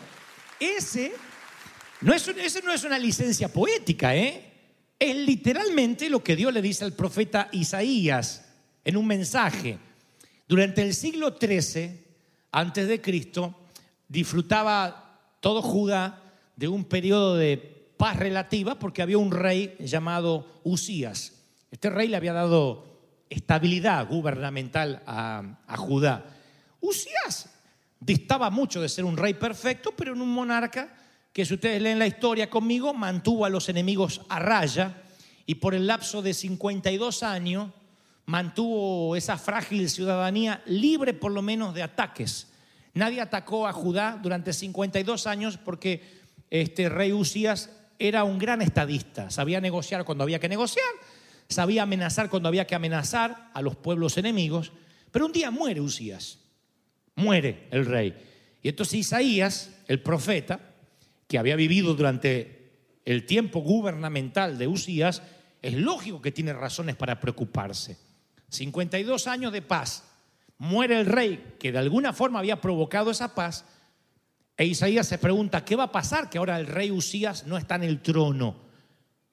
Ese 0.61 1.13
no 2.05 2.13
es, 2.13 2.65
no 2.65 2.73
es 2.73 2.85
una 2.85 2.99
licencia 2.99 3.49
poética, 3.49 4.15
¿eh? 4.15 4.53
Es 4.99 5.17
literalmente 5.17 6.11
lo 6.11 6.23
que 6.23 6.37
Dios 6.37 6.53
le 6.53 6.61
dice 6.61 6.85
al 6.85 6.93
profeta 6.93 7.49
Isaías 7.53 8.45
en 8.85 8.99
un 8.99 9.07
mensaje. 9.07 9.79
Durante 10.47 10.83
el 10.83 10.93
siglo 10.93 11.39
XIII, 11.41 12.05
antes 12.53 12.89
de 12.89 13.01
Cristo, 13.01 13.55
disfrutaba 14.07 15.19
todo 15.41 15.63
Judá 15.63 16.23
de 16.57 16.69
un 16.69 16.85
periodo 16.85 17.37
de 17.37 17.57
paz 17.97 18.19
relativa 18.19 18.79
porque 18.79 19.01
había 19.01 19.17
un 19.17 19.31
rey 19.31 19.75
llamado 19.81 20.61
Usías. 20.63 21.33
Este 21.71 21.89
rey 21.89 22.09
le 22.09 22.17
había 22.17 22.35
dado 22.35 22.85
estabilidad 23.31 24.07
gubernamental 24.07 25.03
a, 25.07 25.59
a 25.67 25.77
Judá. 25.79 26.27
Usías 26.81 27.49
distaba 27.99 28.51
mucho 28.51 28.83
de 28.83 28.91
ser 28.91 29.07
un 29.07 29.17
rey 29.17 29.33
perfecto, 29.33 29.95
pero 29.97 30.13
en 30.13 30.21
un 30.21 30.29
monarca 30.29 31.04
que 31.35 31.45
si 31.45 31.55
ustedes 31.55 31.83
leen 31.83 31.99
la 31.99 32.07
historia 32.07 32.49
conmigo, 32.49 32.95
mantuvo 32.95 33.45
a 33.45 33.51
los 33.51 33.69
enemigos 33.69 34.21
a 34.29 34.39
raya 34.39 35.03
y 35.45 35.57
por 35.57 35.75
el 35.75 35.89
lapso 35.89 36.23
de 36.23 36.33
52 36.33 37.25
años 37.25 37.71
mantuvo 38.25 39.17
esa 39.17 39.37
frágil 39.37 39.91
ciudadanía 39.91 40.63
libre 40.65 41.13
por 41.13 41.33
lo 41.33 41.43
menos 41.43 41.75
de 41.75 41.83
ataques. 41.83 42.53
Nadie 42.95 43.21
atacó 43.21 43.67
a 43.67 43.73
Judá 43.73 44.17
durante 44.23 44.53
52 44.53 45.27
años 45.27 45.59
porque 45.59 46.23
este 46.51 46.89
rey 46.89 47.13
Usías 47.13 47.69
era 47.99 48.23
un 48.23 48.39
gran 48.39 48.63
estadista, 48.63 49.29
sabía 49.29 49.61
negociar 49.61 50.05
cuando 50.05 50.23
había 50.23 50.39
que 50.39 50.49
negociar, 50.49 50.87
sabía 51.49 51.83
amenazar 51.83 52.31
cuando 52.31 52.49
había 52.49 52.69
que 52.69 52.77
amenazar 52.77 53.51
a 53.53 53.61
los 53.61 53.75
pueblos 53.75 54.19
enemigos, 54.19 54.71
pero 55.11 55.27
un 55.27 55.33
día 55.33 55.51
muere 55.51 55.81
Usías, 55.81 56.39
muere 57.17 57.67
el 57.73 57.87
rey. 57.87 58.15
Y 58.63 58.69
entonces 58.69 59.01
Isaías, 59.01 59.71
el 59.89 60.01
profeta, 60.01 60.74
que 61.35 61.39
había 61.41 61.57
vivido 61.57 61.95
durante 61.95 63.01
el 63.05 63.27
tiempo 63.27 63.59
gubernamental 63.59 64.57
de 64.57 64.69
Usías, 64.69 65.21
es 65.63 65.75
lógico 65.75 66.23
que 66.23 66.31
tiene 66.31 66.53
razones 66.53 66.95
para 66.95 67.19
preocuparse. 67.19 67.99
52 68.51 69.27
años 69.27 69.53
de 69.53 69.61
paz, 69.61 70.05
muere 70.59 71.01
el 71.01 71.07
rey 71.07 71.57
que 71.59 71.73
de 71.73 71.79
alguna 71.79 72.13
forma 72.13 72.39
había 72.39 72.61
provocado 72.61 73.11
esa 73.11 73.35
paz, 73.35 73.65
e 74.57 74.65
Isaías 74.65 75.09
se 75.09 75.19
pregunta, 75.19 75.65
¿qué 75.65 75.75
va 75.75 75.83
a 75.83 75.91
pasar 75.91 76.31
que 76.31 76.39
ahora 76.39 76.57
el 76.61 76.69
rey 76.69 76.93
Usías 76.93 77.49
no 77.49 77.59
está 77.59 77.75
en 77.75 77.83
el 77.83 78.01
trono? 78.01 78.55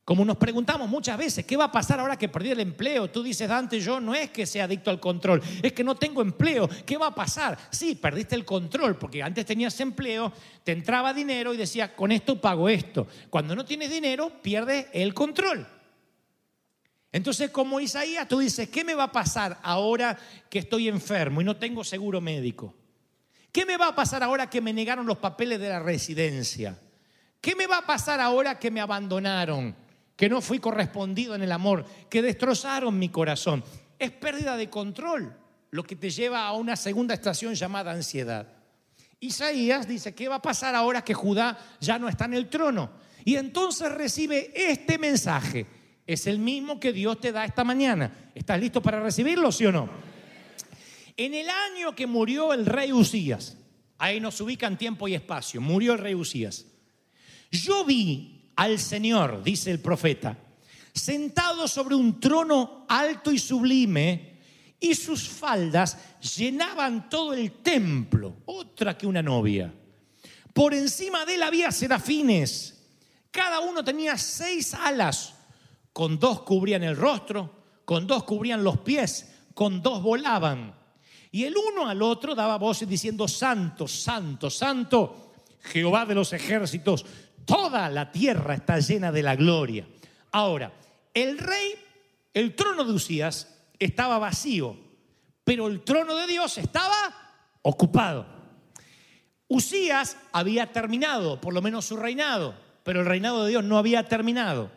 Como 0.04 0.26
nos 0.26 0.38
preguntamos 0.38 0.90
muchas 0.90 1.18
veces, 1.18 1.46
¿qué 1.46 1.56
va 1.56 1.66
a 1.66 1.72
pasar 1.72 2.00
ahora 2.00 2.18
que 2.18 2.28
perdí 2.28 2.50
el 2.50 2.60
empleo? 2.60 3.10
Tú 3.10 3.22
dices, 3.22 3.48
Dante, 3.48 3.80
yo 3.80 4.00
no 4.00 4.16
es 4.16 4.32
que 4.32 4.48
sea 4.48 4.64
adicto 4.64 4.90
al 4.90 5.00
control, 5.00 5.42
es 5.62 5.74
que 5.74 5.84
no 5.84 5.96
tengo 5.96 6.24
empleo. 6.24 6.68
¿Qué 6.86 6.98
va 6.98 7.08
a 7.08 7.16
pasar? 7.16 7.58
Sí, 7.70 7.94
perdiste 7.96 8.36
el 8.36 8.44
control, 8.44 8.98
porque 8.98 9.22
antes 9.22 9.46
tenías 9.46 9.80
empleo, 9.80 10.34
te 10.64 10.72
entraba 10.72 11.14
dinero 11.14 11.54
y 11.54 11.58
decías, 11.58 11.92
con 11.92 12.12
esto 12.12 12.42
pago 12.42 12.68
esto. 12.68 13.08
Cuando 13.30 13.56
no 13.56 13.64
tienes 13.64 13.92
dinero, 13.92 14.42
pierdes 14.42 14.88
el 14.92 15.14
control. 15.14 15.68
Entonces, 17.12 17.52
como 17.52 17.80
Isaías, 17.80 18.28
tú 18.28 18.40
dices, 18.40 18.70
¿qué 18.70 18.84
me 18.84 18.96
va 18.96 19.04
a 19.04 19.12
pasar 19.12 19.60
ahora 19.62 20.18
que 20.50 20.60
estoy 20.60 20.88
enfermo 20.88 21.42
y 21.42 21.44
no 21.44 21.58
tengo 21.58 21.84
seguro 21.84 22.22
médico? 22.22 22.74
¿Qué 23.52 23.66
me 23.66 23.78
va 23.78 23.90
a 23.90 23.96
pasar 23.96 24.24
ahora 24.24 24.50
que 24.50 24.62
me 24.62 24.74
negaron 24.74 25.06
los 25.06 25.18
papeles 25.18 25.60
de 25.60 25.70
la 25.70 25.80
residencia? 25.80 26.80
¿Qué 27.42 27.56
me 27.56 27.68
va 27.68 27.80
a 27.80 27.86
pasar 27.86 28.20
ahora 28.20 28.58
que 28.58 28.72
me 28.72 28.80
abandonaron? 28.80 29.76
Que 30.22 30.30
no 30.30 30.40
fui 30.40 30.60
correspondido 30.60 31.34
en 31.34 31.42
el 31.42 31.52
amor, 31.52 31.84
que 32.08 32.22
destrozaron 32.22 33.00
mi 33.00 33.10
corazón. 33.10 33.64
Es 33.98 34.12
pérdida 34.12 34.56
de 34.56 34.70
control 34.70 35.36
lo 35.72 35.82
que 35.82 35.96
te 35.96 36.12
lleva 36.12 36.46
a 36.46 36.54
una 36.54 36.76
segunda 36.76 37.16
estación 37.16 37.56
llamada 37.56 37.92
ansiedad. 37.92 38.48
Isaías 39.20 39.88
dice, 39.88 40.14
¿qué 40.14 40.28
va 40.28 40.36
a 40.36 40.42
pasar 40.44 40.76
ahora 40.76 41.04
que 41.04 41.16
Judá 41.16 41.58
ya 41.80 41.98
no 41.98 42.08
está 42.08 42.26
en 42.26 42.36
el 42.36 42.50
trono? 42.52 42.92
Y 43.26 43.36
entonces 43.36 43.92
recibe 43.92 44.54
este 44.56 45.00
mensaje. 45.00 45.66
Es 46.06 46.28
el 46.28 46.38
mismo 46.38 46.80
que 46.80 46.94
Dios 46.94 47.20
te 47.20 47.32
da 47.32 47.44
esta 47.44 47.64
mañana. 47.64 48.30
¿Estás 48.36 48.60
listo 48.60 48.80
para 48.80 49.02
recibirlo, 49.02 49.52
sí 49.52 49.66
o 49.66 49.72
no? 49.72 49.90
En 51.18 51.34
el 51.34 51.50
año 51.50 51.96
que 51.96 52.06
murió 52.06 52.54
el 52.54 52.68
rey 52.68 52.94
Usías, 52.94 53.58
ahí 53.98 54.20
nos 54.20 54.40
ubican 54.40 54.78
tiempo 54.78 55.08
y 55.08 55.16
espacio, 55.16 55.62
murió 55.62 55.94
el 55.94 55.98
rey 55.98 56.14
Usías. 56.14 56.68
Yo 57.50 57.84
vi 57.84 58.31
al 58.56 58.80
Señor, 58.80 59.44
dice 59.44 59.72
el 59.72 59.80
profeta, 59.80 60.38
sentado 60.94 61.68
sobre 61.68 61.96
un 61.96 62.20
trono 62.20 62.86
alto 62.88 63.32
y 63.32 63.40
sublime, 63.40 64.32
y 64.80 64.96
sus 64.96 65.30
faldas 65.30 65.98
llenaban 66.36 67.10
todo 67.10 67.34
el 67.34 67.52
templo, 67.62 68.38
otra 68.46 68.98
que 68.98 69.06
una 69.06 69.22
novia. 69.22 69.72
Por 70.54 70.74
encima 70.74 71.24
de 71.26 71.36
él 71.36 71.44
había 71.44 71.72
serafines, 71.72 72.82
cada 73.30 73.60
uno 73.60 73.84
tenía 73.84 74.18
seis 74.18 74.74
alas, 74.74 75.36
con 75.94 76.20
dos 76.20 76.42
cubrían 76.42 76.84
el 76.84 76.98
rostro, 76.98 77.62
con 77.86 78.08
dos 78.08 78.24
cubrían 78.24 78.64
los 78.64 78.80
pies, 78.80 79.32
con 79.54 79.82
dos 79.82 80.02
volaban. 80.02 80.76
Y 81.32 81.46
el 81.46 81.56
uno 81.56 81.88
al 81.88 82.02
otro 82.02 82.36
daba 82.36 82.58
voces 82.58 82.90
diciendo, 82.90 83.28
Santo, 83.28 83.88
Santo, 83.88 84.50
Santo, 84.50 85.34
Jehová 85.62 86.06
de 86.06 86.16
los 86.16 86.34
ejércitos, 86.34 87.06
toda 87.46 87.90
la 87.90 88.12
tierra 88.12 88.54
está 88.56 88.80
llena 88.80 89.12
de 89.12 89.24
la 89.24 89.36
gloria. 89.36 89.88
Ahora, 90.32 90.72
el 91.14 91.38
rey, 91.38 91.76
el 92.34 92.56
trono 92.56 92.84
de 92.84 92.94
Usías 92.94 93.56
estaba 93.80 94.20
vacío, 94.20 94.78
pero 95.44 95.68
el 95.68 95.82
trono 95.82 96.16
de 96.16 96.28
Dios 96.28 96.58
estaba 96.58 97.58
ocupado. 97.62 98.26
Usías 99.48 100.18
había 100.32 100.72
terminado, 100.72 101.42
por 101.42 101.54
lo 101.54 101.62
menos 101.62 101.86
su 101.86 101.98
reinado, 101.98 102.56
pero 102.84 103.02
el 103.02 103.06
reinado 103.06 103.44
de 103.44 103.50
Dios 103.50 103.64
no 103.64 103.78
había 103.78 104.08
terminado. 104.08 104.72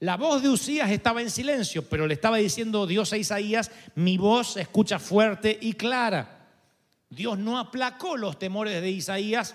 La 0.00 0.16
voz 0.16 0.42
de 0.42 0.48
Usías 0.48 0.90
estaba 0.90 1.22
en 1.22 1.30
silencio, 1.30 1.88
pero 1.88 2.06
le 2.06 2.14
estaba 2.14 2.36
diciendo 2.38 2.86
Dios 2.86 3.12
a 3.12 3.16
Isaías, 3.16 3.70
mi 3.94 4.16
voz 4.16 4.54
se 4.54 4.62
escucha 4.62 4.98
fuerte 4.98 5.58
y 5.60 5.74
clara. 5.74 6.46
Dios 7.10 7.38
no 7.38 7.58
aplacó 7.58 8.16
los 8.16 8.38
temores 8.38 8.80
de 8.80 8.90
Isaías 8.90 9.54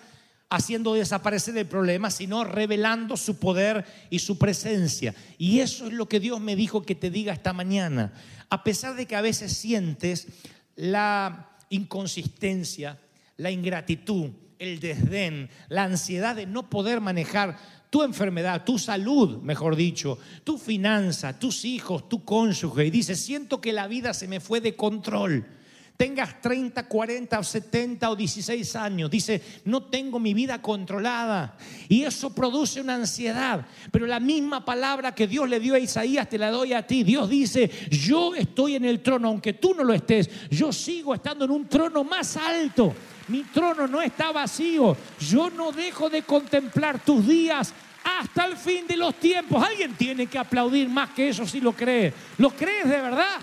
haciendo 0.54 0.94
desaparecer 0.94 1.58
el 1.58 1.66
problema, 1.66 2.12
sino 2.12 2.44
revelando 2.44 3.18
su 3.18 3.40
poder 3.40 3.86
y 4.12 4.20
su 4.20 4.38
presencia. 4.38 5.16
Y 5.40 5.62
eso 5.62 5.88
es 5.88 5.94
lo 5.94 6.08
que 6.08 6.20
Dios 6.20 6.40
me 6.40 6.56
dijo 6.56 6.84
que 6.84 6.94
te 6.94 7.10
diga 7.10 7.34
esta 7.34 7.54
mañana. 7.54 8.14
A 8.52 8.64
pesar 8.64 8.96
de 8.96 9.08
que 9.08 9.16
a 9.16 9.22
veces 9.22 9.52
sientes 9.52 10.28
la 10.76 11.58
inconsistencia, 11.70 13.00
la 13.38 13.50
ingratitud, 13.50 14.30
el 14.60 14.80
desdén, 14.80 15.50
la 15.70 15.86
ansiedad 15.86 16.36
de 16.36 16.46
no 16.46 16.70
poder 16.70 17.02
manejar 17.02 17.58
tu 17.90 18.04
enfermedad, 18.04 18.64
tu 18.64 18.78
salud, 18.78 19.42
mejor 19.42 19.76
dicho, 19.76 20.20
tu 20.44 20.60
finanza, 20.60 21.40
tus 21.40 21.66
hijos, 21.66 22.08
tu 22.08 22.24
cónyuge, 22.24 22.86
y 22.86 22.92
dices, 22.92 23.20
siento 23.20 23.60
que 23.60 23.74
la 23.74 23.88
vida 23.88 24.14
se 24.14 24.28
me 24.28 24.40
fue 24.40 24.62
de 24.62 24.76
control. 24.76 25.48
Tengas 25.96 26.42
30, 26.42 26.88
40 26.88 27.40
o 27.40 27.44
70 27.44 28.10
o 28.10 28.16
16 28.16 28.76
años, 28.76 29.12
dice, 29.12 29.42
no 29.66 29.84
tengo 29.84 30.20
mi 30.20 30.34
vida 30.34 30.60
controlada. 30.60 31.56
Y 31.88 32.04
eso 32.04 32.34
produce 32.34 32.82
una 32.82 32.96
ansiedad. 32.96 33.66
Pero 33.92 34.08
la 34.08 34.20
misma 34.20 34.66
palabra 34.66 35.14
que 35.14 35.28
Dios 35.28 35.48
le 35.48 35.60
dio 35.60 35.76
a 35.76 35.80
Isaías 35.80 36.28
te 36.28 36.40
la 36.40 36.50
doy 36.50 36.74
a 36.74 36.88
ti. 36.88 37.04
Dios 37.04 37.30
dice, 37.30 37.70
yo 37.92 38.34
estoy 38.34 38.76
en 38.76 38.86
el 38.86 39.02
trono, 39.02 39.28
aunque 39.28 39.54
tú 39.54 39.76
no 39.76 39.84
lo 39.84 39.94
estés, 39.94 40.30
yo 40.50 40.74
sigo 40.74 41.14
estando 41.14 41.46
en 41.46 41.52
un 41.52 41.68
trono 41.68 42.04
más 42.04 42.38
alto. 42.38 42.94
Mi 43.28 43.44
trono 43.44 43.88
no 43.88 44.02
está 44.02 44.32
vacío. 44.32 44.98
Yo 45.20 45.52
no 45.52 45.72
dejo 45.72 46.10
de 46.10 46.24
contemplar 46.24 47.04
tus 47.06 47.28
días 47.28 47.72
hasta 48.04 48.46
el 48.46 48.58
fin 48.58 48.88
de 48.88 48.98
los 48.98 49.16
tiempos. 49.16 49.64
Alguien 49.64 49.94
tiene 49.94 50.26
que 50.26 50.40
aplaudir 50.40 50.90
más 50.90 51.12
que 51.12 51.30
eso 51.30 51.46
si 51.46 51.62
lo 51.62 51.74
cree. 51.74 52.14
¿Lo 52.40 52.50
crees 52.50 52.90
de 52.90 53.00
verdad? 53.00 53.40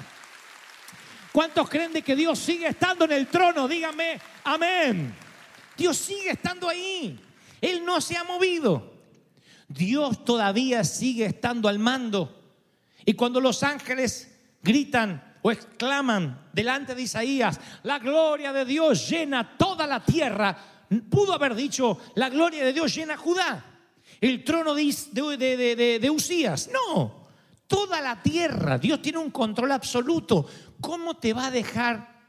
¿Cuántos 1.32 1.68
creen 1.68 1.92
de 1.92 2.02
que 2.02 2.16
Dios 2.16 2.38
sigue 2.38 2.68
estando 2.68 3.04
en 3.04 3.12
el 3.12 3.26
trono? 3.28 3.68
Dígame, 3.68 4.20
amén. 4.44 5.14
Dios 5.76 5.96
sigue 5.96 6.30
estando 6.30 6.68
ahí. 6.68 7.18
Él 7.60 7.84
no 7.84 8.00
se 8.00 8.16
ha 8.16 8.24
movido. 8.24 8.94
Dios 9.68 10.24
todavía 10.24 10.82
sigue 10.82 11.26
estando 11.26 11.68
al 11.68 11.78
mando. 11.78 12.36
Y 13.04 13.14
cuando 13.14 13.40
los 13.40 13.62
ángeles 13.62 14.36
gritan, 14.62 15.30
o 15.42 15.50
exclaman 15.50 16.48
delante 16.52 16.94
de 16.94 17.02
Isaías, 17.02 17.60
la 17.84 17.98
gloria 17.98 18.52
de 18.52 18.64
Dios 18.64 19.08
llena 19.08 19.56
toda 19.56 19.86
la 19.86 20.04
tierra, 20.04 20.56
pudo 21.08 21.32
haber 21.32 21.54
dicho, 21.54 21.98
la 22.14 22.28
gloria 22.28 22.64
de 22.64 22.72
Dios 22.72 22.94
llena 22.94 23.16
Judá, 23.16 23.64
el 24.20 24.44
trono 24.44 24.74
de, 24.74 24.92
de, 25.38 25.98
de, 26.00 26.10
Usías. 26.10 26.68
No, 26.72 27.19
toda 27.70 28.00
la 28.00 28.20
tierra, 28.20 28.78
Dios 28.78 29.00
tiene 29.00 29.18
un 29.18 29.30
control 29.30 29.70
absoluto. 29.70 30.44
¿Cómo 30.80 31.14
te 31.14 31.32
va 31.32 31.46
a 31.46 31.50
dejar 31.52 32.20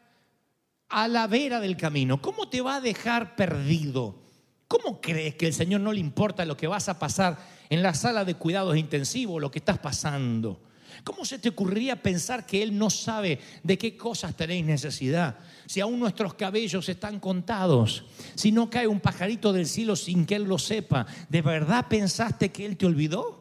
a 0.88 1.07
la 1.07 1.25
vera 1.25 1.60
del 1.60 1.75
camino? 1.75 2.21
¿Cómo 2.21 2.48
te 2.48 2.62
va 2.62 2.75
a 2.75 2.81
dejar 2.81 3.36
perdido? 3.36 4.21
¿Cómo 4.67 5.01
crees 5.01 5.33
que 5.36 5.48
el 5.48 5.53
Señor 5.53 5.81
no 5.81 5.91
le 5.91 6.00
importa 6.00 6.45
lo 6.45 6.55
que 6.55 6.67
vas 6.67 6.89
a 6.89 7.00
pasar 7.00 7.39
en 7.71 7.81
la 7.81 7.95
sala 7.95 8.24
de 8.24 8.36
cuidados 8.36 8.77
intensivos, 8.77 9.41
lo 9.41 9.50
que 9.50 9.57
estás 9.57 9.79
pasando? 9.79 10.62
¿Cómo 11.03 11.25
se 11.25 11.39
te 11.39 11.50
ocurriría 11.50 12.03
pensar 12.03 12.45
que 12.45 12.62
Él 12.62 12.77
no 12.77 12.91
sabe 12.91 13.39
de 13.63 13.79
qué 13.79 13.98
cosas 13.98 14.36
tenéis 14.36 14.63
necesidad? 14.63 15.39
Si 15.65 15.81
aún 15.81 16.00
nuestros 16.00 16.36
cabellos 16.36 16.88
están 16.88 17.19
contados, 17.19 18.05
si 18.36 18.51
no 18.51 18.69
cae 18.69 18.86
un 18.86 19.00
pajarito 19.00 19.51
del 19.51 19.65
cielo 19.65 19.95
sin 19.95 20.27
que 20.27 20.36
Él 20.36 20.43
lo 20.43 20.60
sepa, 20.60 21.07
¿de 21.29 21.41
verdad 21.41 21.88
pensaste 21.89 22.51
que 22.51 22.67
Él 22.67 22.77
te 22.77 22.86
olvidó? 22.86 23.40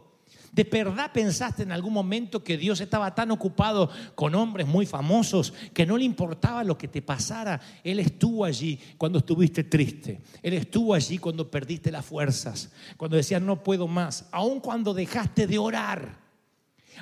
¿De 0.53 0.65
verdad 0.65 1.13
pensaste 1.13 1.63
en 1.63 1.71
algún 1.71 1.93
momento 1.93 2.43
que 2.43 2.57
Dios 2.57 2.81
estaba 2.81 3.15
tan 3.15 3.31
ocupado 3.31 3.89
con 4.15 4.35
hombres 4.35 4.67
muy 4.67 4.85
famosos 4.85 5.53
que 5.73 5.87
no 5.87 5.97
le 5.97 6.05
importaba 6.05 6.65
lo 6.65 6.77
que 6.77 6.89
te 6.89 7.03
pasara? 7.03 7.61
Él 7.85 8.01
estuvo 8.01 8.45
allí 8.45 8.79
cuando 8.99 9.21
estuviste 9.21 9.65
triste. 9.65 10.21
Él 10.43 10.55
estuvo 10.55 10.95
allí 10.95 11.19
cuando 11.19 11.49
perdiste 11.51 11.93
las 11.93 12.05
fuerzas, 12.05 12.71
cuando 12.97 13.17
decías 13.17 13.41
no 13.41 13.63
puedo 13.63 13.87
más, 13.87 14.29
aun 14.33 14.61
cuando 14.61 14.93
dejaste 14.93 15.47
de 15.47 15.59
orar. 15.59 16.30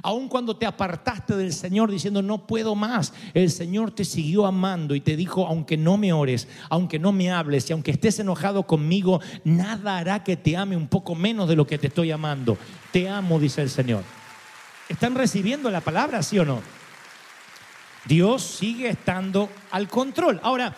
Aun 0.03 0.29
cuando 0.29 0.57
te 0.57 0.67
apartaste 0.67 1.37
del 1.37 1.53
Señor 1.53 1.91
diciendo 1.91 2.23
no 2.23 2.47
puedo 2.47 2.75
más, 2.75 3.13
el 3.35 3.51
Señor 3.51 3.91
te 3.91 4.05
siguió 4.05 4.47
amando 4.47 4.95
y 4.95 5.01
te 5.01 5.17
dijo, 5.17 5.47
aunque 5.47 5.77
no 5.77 5.97
me 5.97 6.13
ores, 6.13 6.49
aunque 6.71 6.99
no 6.99 7.13
me 7.13 7.31
hables 7.31 7.69
y 7.69 7.73
aunque 7.73 7.91
estés 7.91 8.19
enojado 8.19 8.67
conmigo, 8.67 9.21
nada 9.45 9.99
hará 9.99 10.25
que 10.25 10.37
te 10.37 10.57
ame 10.57 10.77
un 10.77 10.89
poco 10.89 11.15
menos 11.15 11.49
de 11.49 11.57
lo 11.57 11.67
que 11.67 11.79
te 11.79 11.89
estoy 11.89 12.11
amando. 12.11 12.57
Te 12.93 13.09
amo, 13.09 13.39
dice 13.39 13.63
el 13.63 13.71
Señor. 13.71 14.05
¿Están 14.89 15.15
recibiendo 15.15 15.71
la 15.71 15.81
palabra, 15.81 16.23
sí 16.23 16.39
o 16.39 16.45
no? 16.45 16.63
Dios 18.07 18.43
sigue 18.43 18.89
estando 18.89 19.51
al 19.71 19.89
control. 19.89 20.41
Ahora, 20.43 20.75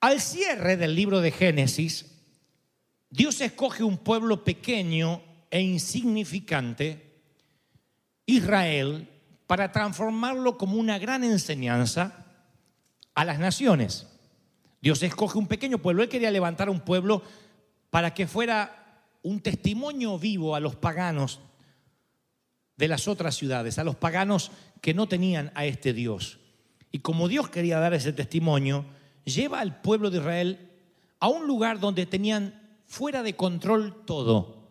al 0.00 0.20
cierre 0.20 0.76
del 0.76 0.94
libro 0.94 1.20
de 1.20 1.30
Génesis, 1.30 2.06
Dios 3.10 3.40
escoge 3.42 3.84
un 3.84 3.98
pueblo 3.98 4.42
pequeño 4.42 5.20
e 5.50 5.60
insignificante, 5.60 7.01
Israel, 8.26 9.08
para 9.46 9.72
transformarlo 9.72 10.56
como 10.56 10.76
una 10.76 10.98
gran 10.98 11.24
enseñanza 11.24 12.26
a 13.14 13.24
las 13.24 13.38
naciones. 13.38 14.06
Dios 14.80 15.02
escoge 15.02 15.38
un 15.38 15.46
pequeño 15.46 15.78
pueblo. 15.78 16.02
Él 16.02 16.08
quería 16.08 16.30
levantar 16.30 16.68
un 16.68 16.80
pueblo 16.80 17.22
para 17.90 18.14
que 18.14 18.26
fuera 18.26 19.04
un 19.22 19.40
testimonio 19.40 20.18
vivo 20.18 20.56
a 20.56 20.60
los 20.60 20.76
paganos 20.76 21.40
de 22.76 22.88
las 22.88 23.06
otras 23.06 23.36
ciudades, 23.36 23.78
a 23.78 23.84
los 23.84 23.96
paganos 23.96 24.50
que 24.80 24.94
no 24.94 25.06
tenían 25.06 25.52
a 25.54 25.64
este 25.66 25.92
Dios. 25.92 26.38
Y 26.90 26.98
como 26.98 27.28
Dios 27.28 27.48
quería 27.48 27.78
dar 27.78 27.94
ese 27.94 28.12
testimonio, 28.12 28.84
lleva 29.24 29.60
al 29.60 29.80
pueblo 29.80 30.10
de 30.10 30.18
Israel 30.18 30.70
a 31.20 31.28
un 31.28 31.46
lugar 31.46 31.78
donde 31.78 32.06
tenían 32.06 32.60
fuera 32.86 33.22
de 33.22 33.36
control 33.36 34.04
todo. 34.04 34.68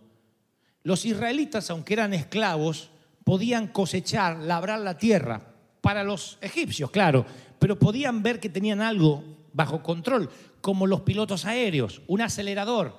Los 0.84 1.05
israelitas, 1.05 1.70
aunque 1.70 1.93
eran 1.93 2.13
esclavos, 2.13 2.90
podían 3.24 3.68
cosechar, 3.68 4.38
labrar 4.38 4.80
la 4.80 4.98
tierra. 4.98 5.42
Para 5.82 6.04
los 6.04 6.38
egipcios, 6.42 6.92
claro, 6.92 7.25
pero 7.58 7.80
podían 7.80 8.22
ver 8.22 8.40
que 8.40 8.50
tenían 8.50 8.82
algo 8.82 9.24
bajo 9.54 9.82
control, 9.82 10.30
como 10.62 10.86
los 10.86 11.01
pilotos 11.01 11.46
aéreos, 11.46 12.01
un 12.08 12.22
acelerador. 12.22 12.96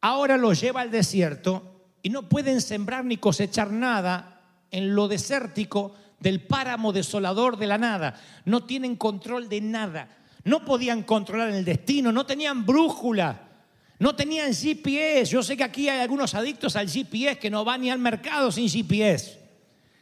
Ahora 0.00 0.36
los 0.36 0.60
lleva 0.60 0.80
al 0.80 0.90
desierto 0.90 1.90
y 2.02 2.10
no 2.10 2.28
pueden 2.28 2.60
sembrar 2.60 3.04
ni 3.04 3.18
cosechar 3.18 3.70
nada 3.70 4.40
en 4.70 4.94
lo 4.94 5.08
desértico 5.08 5.94
del 6.18 6.40
páramo 6.40 6.92
desolador 6.92 7.58
de 7.58 7.66
la 7.66 7.78
nada. 7.78 8.20
No 8.44 8.64
tienen 8.64 8.96
control 8.96 9.48
de 9.48 9.60
nada. 9.60 10.08
No 10.44 10.64
podían 10.64 11.02
controlar 11.02 11.50
el 11.50 11.64
destino, 11.64 12.10
no 12.10 12.26
tenían 12.26 12.66
brújula, 12.66 13.51
no 14.02 14.16
tenían 14.16 14.52
GPS. 14.52 15.30
Yo 15.30 15.44
sé 15.44 15.56
que 15.56 15.62
aquí 15.62 15.88
hay 15.88 16.00
algunos 16.00 16.34
adictos 16.34 16.74
al 16.74 16.90
GPS 16.90 17.38
que 17.38 17.48
no 17.48 17.64
van 17.64 17.82
ni 17.82 17.88
al 17.88 18.00
mercado 18.00 18.50
sin 18.50 18.68
GPS. 18.68 19.38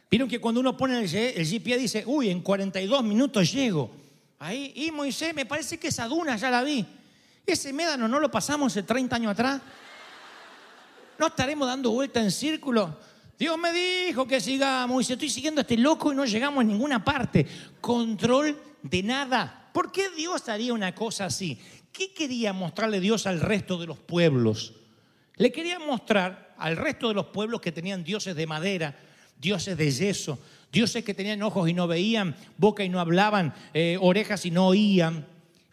Vieron 0.09 0.27
que 0.27 0.41
cuando 0.41 0.59
uno 0.59 0.75
pone 0.75 0.97
el, 0.97 1.07
GPS 1.07 1.77
dice, 1.77 2.03
uy, 2.07 2.31
en 2.31 2.41
42 2.41 3.03
minutos 3.03 3.51
llego. 3.53 3.91
Ahí, 4.39 4.73
y 4.75 4.91
Moisés, 4.91 5.35
me 5.35 5.45
parece 5.45 5.77
que 5.77 5.89
esa 5.89 6.07
duna 6.07 6.35
ya 6.35 6.49
la 6.49 6.63
vi. 6.63 6.83
Ese 7.45 7.71
médano 7.73 8.07
no 8.07 8.19
lo 8.19 8.31
pasamos 8.31 8.73
hace 8.73 8.81
30 8.81 9.17
años 9.17 9.33
atrás. 9.33 9.61
No 11.19 11.27
estaremos 11.27 11.67
dando 11.67 11.91
vuelta 11.91 12.19
en 12.21 12.31
círculo. 12.31 12.97
Dios 13.37 13.55
me 13.59 13.71
dijo 13.71 14.25
que 14.25 14.41
sigamos 14.41 15.03
y 15.03 15.05
si 15.05 15.13
estoy 15.13 15.29
siguiendo 15.29 15.61
a 15.61 15.61
este 15.61 15.77
loco 15.77 16.11
y 16.11 16.15
no 16.15 16.25
llegamos 16.25 16.61
a 16.61 16.63
ninguna 16.63 17.05
parte. 17.05 17.45
Control 17.79 18.59
de 18.81 19.03
nada. 19.03 19.69
¿Por 19.71 19.91
qué 19.91 20.09
Dios 20.09 20.49
haría 20.49 20.73
una 20.73 20.95
cosa 20.95 21.25
así? 21.25 21.59
¿Qué 21.91 22.13
quería 22.13 22.53
mostrarle 22.53 22.99
Dios 22.99 23.27
al 23.27 23.39
resto 23.39 23.77
de 23.77 23.87
los 23.87 23.97
pueblos? 23.97 24.73
Le 25.35 25.51
quería 25.51 25.79
mostrar 25.79 26.53
al 26.57 26.77
resto 26.77 27.07
de 27.09 27.13
los 27.13 27.27
pueblos 27.27 27.61
que 27.61 27.71
tenían 27.71 28.03
dioses 28.03 28.35
de 28.35 28.47
madera, 28.47 28.95
dioses 29.39 29.75
de 29.75 29.91
yeso, 29.91 30.39
dioses 30.71 31.03
que 31.03 31.13
tenían 31.13 31.41
ojos 31.41 31.67
y 31.67 31.73
no 31.73 31.87
veían, 31.87 32.35
boca 32.57 32.83
y 32.83 32.89
no 32.89 32.99
hablaban, 32.99 33.53
eh, 33.73 33.97
orejas 33.99 34.45
y 34.45 34.51
no 34.51 34.67
oían. 34.67 35.25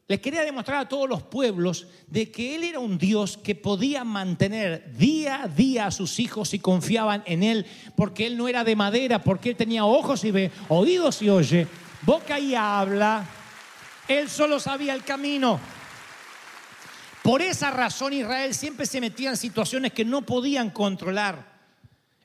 Les 0.08 0.20
quería 0.20 0.42
demostrar 0.42 0.80
a 0.80 0.88
todos 0.88 1.06
los 1.06 1.22
pueblos 1.22 1.86
de 2.06 2.30
que 2.30 2.56
Él 2.56 2.64
era 2.64 2.78
un 2.78 2.96
Dios 2.96 3.36
que 3.36 3.54
podía 3.54 4.04
mantener 4.04 4.96
día 4.96 5.42
a 5.42 5.48
día 5.48 5.86
a 5.86 5.90
sus 5.90 6.18
hijos 6.18 6.54
y 6.54 6.58
confiaban 6.58 7.22
en 7.26 7.42
Él, 7.42 7.66
porque 7.94 8.26
Él 8.26 8.38
no 8.38 8.48
era 8.48 8.64
de 8.64 8.74
madera, 8.74 9.22
porque 9.22 9.50
Él 9.50 9.56
tenía 9.56 9.84
ojos 9.84 10.24
y 10.24 10.30
ve, 10.30 10.50
oídos 10.68 11.20
y 11.20 11.28
oye, 11.28 11.66
boca 12.02 12.40
y 12.40 12.54
habla. 12.54 13.28
Él 14.08 14.30
solo 14.30 14.58
sabía 14.58 14.94
el 14.94 15.04
camino. 15.04 15.60
Por 17.28 17.42
esa 17.42 17.70
razón 17.70 18.14
Israel 18.14 18.54
siempre 18.54 18.86
se 18.86 19.02
metía 19.02 19.28
en 19.28 19.36
situaciones 19.36 19.92
que 19.92 20.02
no 20.02 20.22
podían 20.22 20.70
controlar. 20.70 21.58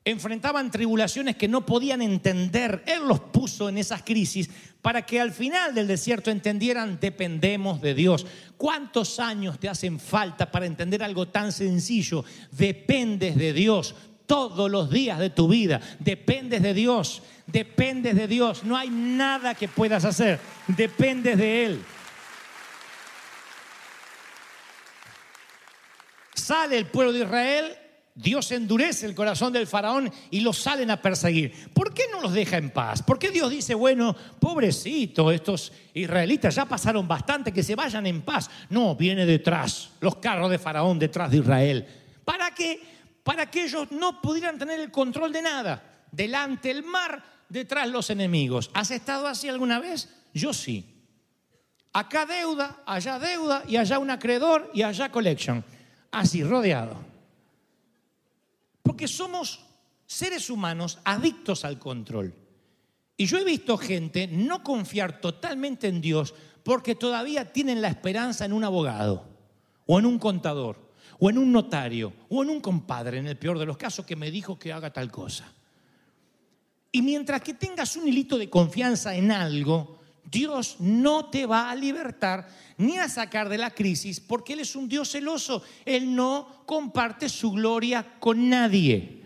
Enfrentaban 0.05 0.71
tribulaciones 0.71 1.35
que 1.35 1.49
no 1.49 1.65
podían 1.65 2.01
entender. 2.01 2.85
Él 2.87 3.05
los 3.05 3.19
puso 3.19 3.67
en 3.67 3.77
esas 3.77 4.01
crisis 4.01 4.49
para 4.81 5.05
que 5.05 5.19
al 5.19 5.33
final 5.33 5.75
del 5.75 5.87
desierto 5.87 6.31
entendieran, 6.31 6.99
dependemos 7.01 7.81
de 7.81 7.95
Dios. 7.95 8.25
¿Cuántos 8.55 9.19
años 9.19 9.59
te 9.59 9.67
hacen 9.67 9.99
falta 9.99 10.49
para 10.49 10.67
entender 10.67 11.03
algo 11.03 11.27
tan 11.27 11.51
sencillo? 11.51 12.23
Dependes 12.51 13.35
de 13.35 13.51
Dios 13.51 13.95
todos 14.25 14.71
los 14.71 14.89
días 14.89 15.19
de 15.19 15.31
tu 15.31 15.49
vida. 15.49 15.81
Dependes 15.99 16.61
de 16.61 16.73
Dios, 16.73 17.23
dependes 17.45 18.15
de 18.15 18.29
Dios. 18.29 18.63
No 18.63 18.77
hay 18.77 18.89
nada 18.89 19.53
que 19.53 19.67
puedas 19.67 20.05
hacer. 20.05 20.39
Dependes 20.69 21.37
de 21.37 21.65
Él. 21.65 21.81
Sale 26.43 26.77
el 26.77 26.87
pueblo 26.87 27.13
de 27.13 27.19
Israel 27.19 27.77
Dios 28.15 28.51
endurece 28.51 29.07
el 29.07 29.15
corazón 29.15 29.51
del 29.53 29.65
faraón 29.65 30.11
y 30.29 30.41
los 30.41 30.59
salen 30.59 30.91
a 30.91 31.01
perseguir. 31.01 31.71
¿Por 31.73 31.93
qué 31.93 32.03
no 32.11 32.21
los 32.21 32.33
deja 32.33 32.57
en 32.57 32.69
paz? 32.69 33.01
¿Por 33.01 33.17
qué 33.17 33.31
Dios 33.31 33.49
dice, 33.49 33.73
bueno, 33.73 34.15
pobrecito, 34.39 35.31
estos 35.31 35.71
israelitas 35.95 36.53
ya 36.53 36.65
pasaron 36.65 37.07
bastante, 37.07 37.51
que 37.51 37.63
se 37.63 37.75
vayan 37.75 38.05
en 38.05 38.21
paz? 38.21 38.51
No, 38.69 38.95
viene 38.95 39.25
detrás, 39.25 39.91
los 39.99 40.17
carros 40.17 40.51
de 40.51 40.59
faraón 40.59 40.99
detrás 40.99 41.31
de 41.31 41.37
Israel. 41.37 41.87
¿Para 42.23 42.53
qué? 42.53 42.79
Para 43.23 43.49
que 43.49 43.63
ellos 43.63 43.91
no 43.91 44.21
pudieran 44.21 44.59
tener 44.59 44.79
el 44.79 44.91
control 44.91 45.31
de 45.31 45.41
nada. 45.41 46.05
Delante 46.11 46.69
el 46.69 46.83
mar, 46.83 47.23
detrás 47.49 47.89
los 47.89 48.11
enemigos. 48.11 48.69
¿Has 48.75 48.91
estado 48.91 49.27
así 49.27 49.49
alguna 49.49 49.79
vez? 49.79 50.07
Yo 50.35 50.53
sí. 50.53 50.85
Acá 51.93 52.27
deuda, 52.27 52.83
allá 52.85 53.17
deuda 53.17 53.63
y 53.67 53.77
allá 53.77 53.97
un 53.97 54.11
acreedor 54.11 54.69
y 54.73 54.83
allá 54.83 55.11
collection. 55.11 55.63
Así, 56.13 56.43
rodeado. 56.43 56.95
Porque 58.83 59.07
somos 59.07 59.65
seres 60.05 60.51
humanos 60.51 60.99
adictos 61.03 61.65
al 61.65 61.79
control. 61.79 62.35
Y 63.17 63.25
yo 63.25 63.39
he 63.39 63.43
visto 63.43 63.77
gente 63.77 64.27
no 64.27 64.63
confiar 64.63 65.19
totalmente 65.19 65.87
en 65.87 66.01
Dios 66.01 66.35
porque 66.63 66.93
todavía 66.93 67.51
tienen 67.51 67.81
la 67.81 67.87
esperanza 67.87 68.45
en 68.45 68.53
un 68.53 68.63
abogado, 68.63 69.25
o 69.87 69.97
en 69.97 70.05
un 70.05 70.19
contador, 70.19 70.77
o 71.19 71.31
en 71.31 71.39
un 71.39 71.51
notario, 71.51 72.13
o 72.29 72.43
en 72.43 72.51
un 72.51 72.61
compadre, 72.61 73.17
en 73.17 73.27
el 73.27 73.37
peor 73.37 73.57
de 73.57 73.65
los 73.65 73.77
casos, 73.77 74.05
que 74.05 74.15
me 74.15 74.29
dijo 74.29 74.59
que 74.59 74.71
haga 74.71 74.93
tal 74.93 75.11
cosa. 75.11 75.51
Y 76.91 77.01
mientras 77.01 77.41
que 77.41 77.55
tengas 77.55 77.95
un 77.95 78.07
hilito 78.07 78.37
de 78.37 78.51
confianza 78.51 79.15
en 79.15 79.31
algo, 79.31 79.99
Dios 80.25 80.77
no 80.79 81.25
te 81.25 81.45
va 81.45 81.69
a 81.69 81.75
libertar 81.75 82.47
ni 82.77 82.97
a 82.97 83.09
sacar 83.09 83.49
de 83.49 83.57
la 83.57 83.71
crisis 83.71 84.19
porque 84.19 84.53
Él 84.53 84.61
es 84.61 84.75
un 84.75 84.87
Dios 84.87 85.11
celoso. 85.11 85.63
Él 85.85 86.15
no 86.15 86.63
comparte 86.65 87.29
su 87.29 87.51
gloria 87.51 88.15
con 88.19 88.49
nadie. 88.49 89.21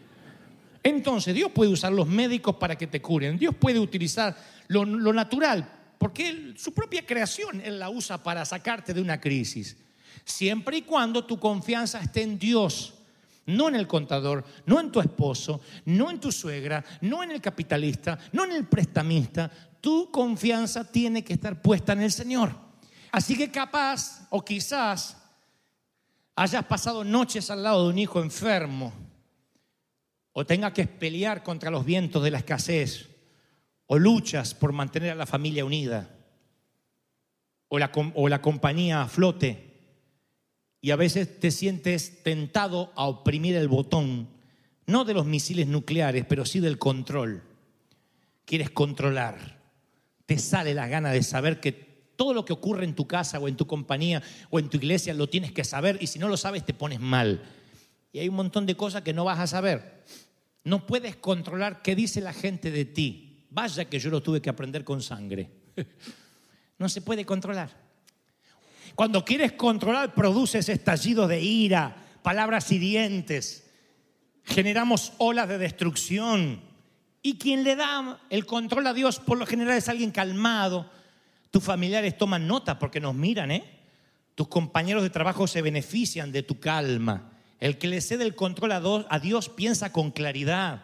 Entonces 0.84 1.36
Dios 1.36 1.52
puede 1.52 1.72
usar 1.72 1.92
los 1.92 2.08
médicos 2.08 2.56
para 2.56 2.78
que 2.78 2.88
te 2.88 3.02
curen. 3.02 3.38
Dios 3.38 3.56
puede 3.56 3.80
utilizar 3.80 4.36
lo, 4.68 4.86
natural 4.86 5.74
porque 5.98 6.54
su 6.58 6.74
propia 6.74 7.06
creación 7.06 7.62
Él 7.62 7.80
la 7.80 7.90
usa 7.90 8.22
para 8.22 8.46
sacarte 8.46 8.94
de 8.94 9.02
una 9.02 9.20
crisis. 9.20 9.78
Siempre 10.24 10.78
y 10.78 10.82
cuando 10.82 11.26
tu 11.26 11.40
confianza 11.40 12.00
esté 12.00 12.24
en 12.24 12.38
Dios 12.38 12.94
no 13.48 13.70
en 13.70 13.76
el 13.76 13.88
contador, 13.88 14.44
no 14.66 14.80
en 14.80 14.92
tu 14.92 15.00
esposo, 15.00 15.62
no 15.86 16.12
en 16.12 16.20
tu 16.20 16.32
suegra, 16.32 16.84
no 17.02 17.24
en 17.24 17.32
el 17.32 17.42
capitalista, 17.42 18.20
no 18.34 18.44
en 18.44 18.52
el 18.52 18.66
prestamista. 18.66 19.50
Tu 19.82 20.12
confianza 20.12 20.92
tiene 20.92 21.24
que 21.24 21.34
estar 21.34 21.62
puesta 21.62 21.94
en 21.94 22.02
el 22.02 22.12
Señor. 22.12 22.56
Así 23.12 23.38
que 23.38 23.52
capaz 23.52 24.28
o 24.30 24.44
quizás 24.44 25.18
hayas 26.36 26.66
pasado 26.66 27.04
noches 27.04 27.50
al 27.50 27.64
lado 27.64 27.84
de 27.84 27.90
un 27.90 27.98
hijo 27.98 28.22
enfermo 28.22 28.94
o 30.34 30.46
tenga 30.46 30.72
que 30.72 30.86
pelear 30.86 31.42
contra 31.42 31.72
los 31.72 31.84
vientos 31.84 32.24
de 32.24 32.32
la 32.32 32.38
escasez 32.38 33.10
o 33.88 33.98
luchas 33.98 34.54
por 34.54 34.72
mantener 34.72 35.12
a 35.12 35.16
la 35.16 35.26
familia 35.26 35.66
unida 35.66 36.10
o 37.70 37.80
la, 37.80 37.92
o 38.14 38.30
la 38.30 38.42
compañía 38.42 39.02
a 39.02 39.08
flote 39.08 39.68
y 40.80 40.92
a 40.92 40.96
veces 40.96 41.40
te 41.40 41.52
sientes 41.52 42.24
tentado 42.24 42.92
a 42.96 43.08
oprimir 43.08 43.56
el 43.56 43.68
botón, 43.68 44.30
no 44.86 45.06
de 45.06 45.14
los 45.14 45.26
misiles 45.26 45.68
nucleares, 45.68 46.26
pero 46.26 46.46
sí 46.46 46.60
del 46.60 46.78
control. 46.78 47.44
Quieres 48.46 48.70
controlar. 48.70 49.57
Te 50.28 50.38
sale 50.38 50.76
la 50.76 50.88
gana 50.88 51.12
de 51.12 51.24
saber 51.24 51.60
que 51.60 51.72
todo 52.16 52.36
lo 52.36 52.46
que 52.46 52.54
ocurre 52.54 52.84
en 52.84 52.94
tu 52.94 53.08
casa 53.08 53.40
o 53.40 53.48
en 53.48 53.58
tu 53.58 53.66
compañía 53.66 54.22
o 54.52 54.60
en 54.60 54.70
tu 54.70 54.78
iglesia 54.78 55.16
lo 55.16 55.28
tienes 55.28 55.52
que 55.52 55.64
saber 55.64 55.98
y 56.00 56.08
si 56.08 56.20
no 56.20 56.28
lo 56.28 56.38
sabes 56.38 56.64
te 56.64 56.76
pones 56.76 57.00
mal. 57.00 57.42
Y 58.12 58.20
hay 58.20 58.30
un 58.30 58.36
montón 58.36 58.66
de 58.66 58.76
cosas 58.76 59.02
que 59.02 59.14
no 59.14 59.26
vas 59.26 59.40
a 59.40 59.48
saber. 59.48 60.04
No 60.64 60.86
puedes 60.86 61.16
controlar 61.16 61.82
qué 61.82 61.96
dice 61.96 62.22
la 62.22 62.34
gente 62.34 62.70
de 62.70 62.86
ti. 62.86 63.48
Vaya 63.50 63.86
que 63.86 64.00
yo 64.00 64.10
lo 64.10 64.22
tuve 64.22 64.42
que 64.42 64.50
aprender 64.50 64.84
con 64.84 65.02
sangre. 65.02 65.50
No 66.80 66.88
se 66.90 67.02
puede 67.02 67.26
controlar. 67.26 67.72
Cuando 68.94 69.26
quieres 69.26 69.54
controlar, 69.54 70.14
produces 70.14 70.70
estallidos 70.70 71.28
de 71.28 71.42
ira, 71.42 72.06
palabras 72.22 72.72
hirientes. 72.72 73.68
Generamos 74.44 75.14
olas 75.18 75.50
de 75.50 75.58
destrucción. 75.58 76.62
Y 77.22 77.38
quien 77.38 77.64
le 77.64 77.76
da 77.76 78.20
el 78.30 78.46
control 78.46 78.88
a 78.88 78.94
Dios 78.94 79.20
por 79.20 79.38
lo 79.38 79.46
general 79.46 79.78
es 79.78 79.90
alguien 79.90 80.12
calmado. 80.12 80.90
Tus 81.52 81.64
familiares 81.64 82.18
toman 82.18 82.48
nota 82.48 82.80
porque 82.80 83.00
nos 83.00 83.16
miran, 83.16 83.52
¿eh? 83.52 83.64
Tus 84.36 84.48
compañeros 84.48 85.04
de 85.04 85.10
trabajo 85.10 85.48
se 85.48 85.62
benefician 85.62 86.32
de 86.32 86.44
tu 86.44 86.60
calma. 86.60 87.32
El 87.60 87.80
que 87.80 87.88
le 87.88 88.02
cede 88.02 88.24
el 88.24 88.36
control 88.36 88.72
a 88.72 89.20
Dios 89.20 89.50
piensa 89.50 89.92
con 89.92 90.12
claridad. 90.12 90.84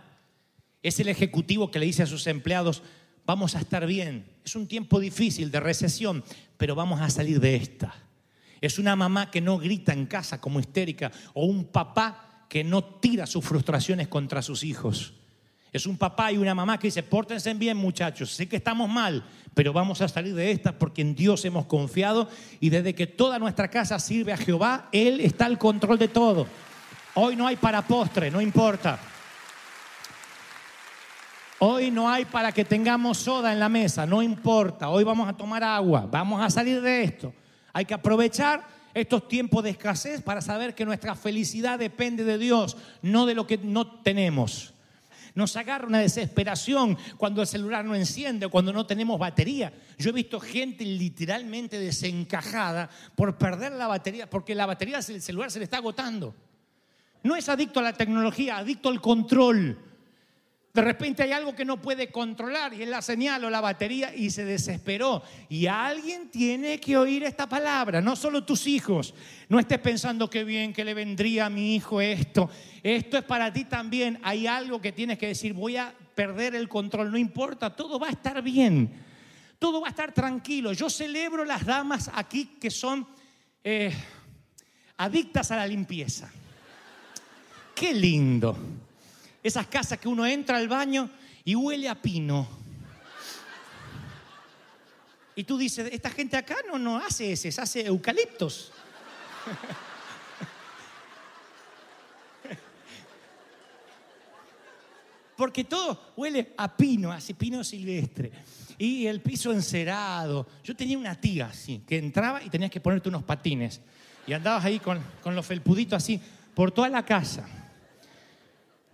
Es 0.81 0.99
el 0.99 1.07
ejecutivo 1.07 1.69
que 1.69 1.79
le 1.79 1.85
dice 1.85 2.03
a 2.03 2.07
sus 2.07 2.25
empleados, 2.25 2.81
vamos 3.25 3.55
a 3.55 3.59
estar 3.59 3.85
bien. 3.85 4.25
Es 4.43 4.55
un 4.55 4.67
tiempo 4.67 4.99
difícil 4.99 5.51
de 5.51 5.59
recesión, 5.59 6.23
pero 6.57 6.75
vamos 6.75 6.99
a 6.99 7.09
salir 7.09 7.39
de 7.39 7.55
esta. 7.55 7.93
Es 8.59 8.79
una 8.79 8.95
mamá 8.95 9.29
que 9.29 9.41
no 9.41 9.57
grita 9.57 9.93
en 9.93 10.07
casa 10.07 10.41
como 10.41 10.59
histérica 10.59 11.11
o 11.33 11.45
un 11.45 11.65
papá 11.65 12.45
que 12.49 12.63
no 12.63 12.83
tira 12.83 13.25
sus 13.25 13.45
frustraciones 13.45 14.07
contra 14.07 14.41
sus 14.41 14.63
hijos. 14.63 15.13
Es 15.73 15.87
un 15.87 15.97
papá 15.97 16.31
y 16.31 16.37
una 16.37 16.53
mamá 16.53 16.77
que 16.77 16.87
dice, 16.87 17.01
pórtense 17.01 17.51
bien 17.55 17.75
muchachos, 17.75 18.31
sé 18.31 18.47
que 18.47 18.57
estamos 18.57 18.87
mal, 18.87 19.25
pero 19.55 19.73
vamos 19.73 20.01
a 20.01 20.07
salir 20.07 20.35
de 20.35 20.51
esta 20.51 20.77
porque 20.77 21.01
en 21.01 21.15
Dios 21.15 21.43
hemos 21.45 21.65
confiado 21.65 22.29
y 22.59 22.69
desde 22.69 22.93
que 22.93 23.07
toda 23.07 23.39
nuestra 23.39 23.67
casa 23.69 23.97
sirve 23.97 24.31
a 24.31 24.37
Jehová, 24.37 24.87
Él 24.91 25.19
está 25.19 25.45
al 25.45 25.57
control 25.57 25.97
de 25.97 26.09
todo. 26.09 26.45
Hoy 27.15 27.35
no 27.35 27.47
hay 27.47 27.55
para 27.55 27.81
postre, 27.81 28.29
no 28.29 28.39
importa. 28.39 28.99
Hoy 31.57 31.89
no 31.89 32.07
hay 32.07 32.25
para 32.25 32.51
que 32.51 32.65
tengamos 32.65 33.17
soda 33.17 33.51
en 33.51 33.59
la 33.59 33.69
mesa, 33.69 34.05
no 34.05 34.21
importa. 34.21 34.89
Hoy 34.89 35.03
vamos 35.03 35.27
a 35.27 35.33
tomar 35.33 35.63
agua, 35.63 36.07
vamos 36.11 36.39
a 36.39 36.51
salir 36.51 36.81
de 36.81 37.03
esto. 37.03 37.33
Hay 37.71 37.85
que 37.85 37.95
aprovechar 37.95 38.67
estos 38.93 39.27
tiempos 39.27 39.63
de 39.63 39.71
escasez 39.71 40.21
para 40.21 40.41
saber 40.41 40.75
que 40.75 40.85
nuestra 40.85 41.15
felicidad 41.15 41.79
depende 41.79 42.23
de 42.23 42.37
Dios, 42.37 42.77
no 43.01 43.25
de 43.25 43.33
lo 43.33 43.47
que 43.47 43.57
no 43.57 43.87
tenemos. 43.87 44.72
Nos 45.35 45.55
agarra 45.55 45.87
una 45.87 45.99
desesperación 45.99 46.97
cuando 47.17 47.41
el 47.41 47.47
celular 47.47 47.83
no 47.83 47.95
enciende 47.95 48.47
cuando 48.47 48.71
no 48.71 48.85
tenemos 48.85 49.17
batería. 49.17 49.73
Yo 49.97 50.11
he 50.11 50.13
visto 50.13 50.39
gente 50.39 50.85
literalmente 50.85 51.79
desencajada 51.79 52.89
por 53.15 53.37
perder 53.37 53.71
la 53.71 53.87
batería, 53.87 54.29
porque 54.29 54.53
la 54.53 54.67
batería 54.67 54.99
del 54.99 55.21
celular 55.21 55.49
se 55.49 55.59
le 55.59 55.65
está 55.65 55.77
agotando. 55.77 56.35
No 57.23 57.35
es 57.35 57.49
adicto 57.49 57.79
a 57.79 57.83
la 57.83 57.93
tecnología, 57.93 58.57
adicto 58.57 58.89
al 58.89 59.01
control. 59.01 59.92
De 60.73 60.81
repente 60.81 61.21
hay 61.21 61.31
algo 61.31 61.53
que 61.53 61.65
no 61.65 61.79
puede 61.79 62.09
controlar 62.09 62.73
y 62.73 62.81
él 62.81 62.89
la 62.89 63.03
señal 63.03 63.43
o 63.45 63.49
la 63.51 63.61
batería 63.61 64.15
y 64.15 64.31
se 64.31 64.43
desesperó. 64.43 65.21
Y 65.47 65.67
alguien 65.67 66.31
tiene 66.31 66.79
que 66.79 66.97
oír 66.97 67.23
esta 67.23 67.47
palabra, 67.47 68.01
no 68.01 68.15
solo 68.15 68.43
tus 68.43 68.65
hijos. 68.65 69.13
No 69.49 69.59
estés 69.59 69.77
pensando 69.77 70.31
qué 70.31 70.43
bien 70.43 70.73
que 70.73 70.83
le 70.83 70.95
vendría 70.95 71.45
a 71.45 71.49
mi 71.51 71.75
hijo 71.75 72.01
esto. 72.01 72.49
Esto 72.81 73.19
es 73.19 73.23
para 73.23 73.53
ti 73.53 73.65
también. 73.65 74.19
Hay 74.23 74.47
algo 74.47 74.81
que 74.81 74.91
tienes 74.91 75.19
que 75.19 75.27
decir, 75.27 75.53
voy 75.53 75.77
a 75.77 75.93
perder 76.15 76.55
el 76.55 76.67
control, 76.67 77.11
no 77.11 77.19
importa, 77.19 77.75
todo 77.75 77.99
va 77.99 78.07
a 78.07 78.11
estar 78.11 78.41
bien. 78.41 78.91
Todo 79.59 79.79
va 79.79 79.87
a 79.87 79.91
estar 79.91 80.11
tranquilo. 80.11 80.73
Yo 80.73 80.89
celebro 80.89 81.45
las 81.45 81.65
damas 81.65 82.09
aquí 82.15 82.57
que 82.59 82.71
son 82.71 83.07
eh, 83.63 83.93
adictas 84.97 85.51
a 85.51 85.57
la 85.57 85.67
limpieza. 85.67 86.31
Qué 87.75 87.93
lindo. 87.93 88.57
Esas 89.43 89.67
casas 89.67 89.99
que 89.99 90.07
uno 90.07 90.25
entra 90.25 90.57
al 90.57 90.69
baño 90.69 91.09
y 91.43 91.53
huele 91.55 91.89
a 91.89 92.01
pino. 92.01 92.47
Y 95.35 95.43
tú 95.43 95.57
dices, 95.57 95.89
esta 95.91 96.09
gente 96.09 96.37
acá 96.37 96.57
no, 96.67 96.79
no 96.79 96.97
hace 96.97 97.33
ese, 97.33 97.49
hace 97.59 97.85
eucaliptos. 97.85 98.71
Porque 105.35 105.63
todo 105.63 106.13
huele 106.15 106.53
a 106.55 106.77
pino, 106.77 107.11
así 107.11 107.33
pino 107.33 107.63
silvestre. 107.63 108.31
Y 108.77 109.07
el 109.07 109.21
piso 109.21 109.51
encerado. 109.51 110.47
Yo 110.63 110.75
tenía 110.75 110.97
una 110.97 111.19
tía 111.19 111.47
así, 111.47 111.83
que 111.85 111.97
entraba 111.97 112.41
y 112.43 112.49
tenías 112.49 112.71
que 112.71 112.79
ponerte 112.79 113.09
unos 113.09 113.23
patines. 113.23 113.81
Y 114.25 114.33
andabas 114.33 114.63
ahí 114.63 114.79
con, 114.79 115.01
con 115.21 115.35
los 115.35 115.45
felpuditos 115.45 115.97
así 115.97 116.21
por 116.53 116.71
toda 116.71 116.87
la 116.89 117.03
casa. 117.03 117.62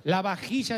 La 0.03 0.21
vajilla, 0.21 0.77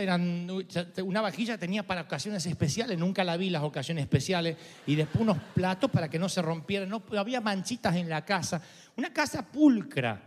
una 1.04 1.22
vajilla 1.22 1.58
tenía 1.58 1.84
para 1.84 2.02
ocasiones 2.02 2.46
especiales, 2.46 2.98
nunca 2.98 3.24
la 3.24 3.38
vi 3.38 3.50
las 3.50 3.62
ocasiones 3.62 4.04
especiales, 4.04 4.58
y 4.88 4.96
después 4.96 5.22
unos 5.22 5.38
platos 5.54 5.92
para 5.92 6.10
que 6.10 6.18
no 6.18 6.28
se 6.28 6.42
rompieran, 6.42 6.90
no, 6.90 7.04
había 7.18 7.40
manchitas 7.40 7.96
en 7.96 8.10
la 8.10 8.26
casa, 8.26 8.62
una 8.98 9.14
casa 9.14 9.46
pulcra, 9.46 10.22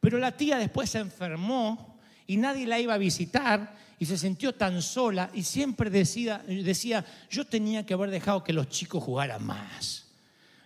pero 0.00 0.18
la 0.18 0.36
tía 0.36 0.58
después 0.58 0.90
se 0.90 0.98
enfermó 0.98 1.98
y 2.26 2.36
nadie 2.36 2.66
la 2.66 2.78
iba 2.78 2.94
a 2.94 2.98
visitar 2.98 3.74
y 3.98 4.06
se 4.06 4.16
sintió 4.16 4.54
tan 4.54 4.80
sola 4.80 5.30
y 5.34 5.42
siempre 5.42 5.90
decía, 5.90 6.44
decía 6.46 7.04
yo 7.28 7.46
tenía 7.46 7.84
que 7.84 7.94
haber 7.94 8.10
dejado 8.10 8.44
que 8.44 8.52
los 8.52 8.68
chicos 8.68 9.02
jugaran 9.02 9.44
más. 9.44 10.06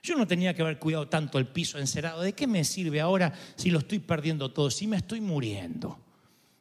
Yo 0.03 0.17
no 0.17 0.27
tenía 0.27 0.55
que 0.55 0.63
haber 0.63 0.79
cuidado 0.79 1.09
tanto 1.09 1.39
el 1.39 1.47
piso 1.47 1.79
encerado. 1.79 2.23
¿De 2.23 2.33
qué 2.33 2.47
me 2.47 2.65
sirve 2.65 3.01
ahora 3.01 3.33
si 3.57 3.71
lo 3.71 3.81
estoy 3.81 3.99
perdiendo 3.99 4.51
todo? 4.51 4.71
Si 4.71 4.87
me 4.87 4.97
estoy 4.97 5.21
muriendo. 5.21 5.99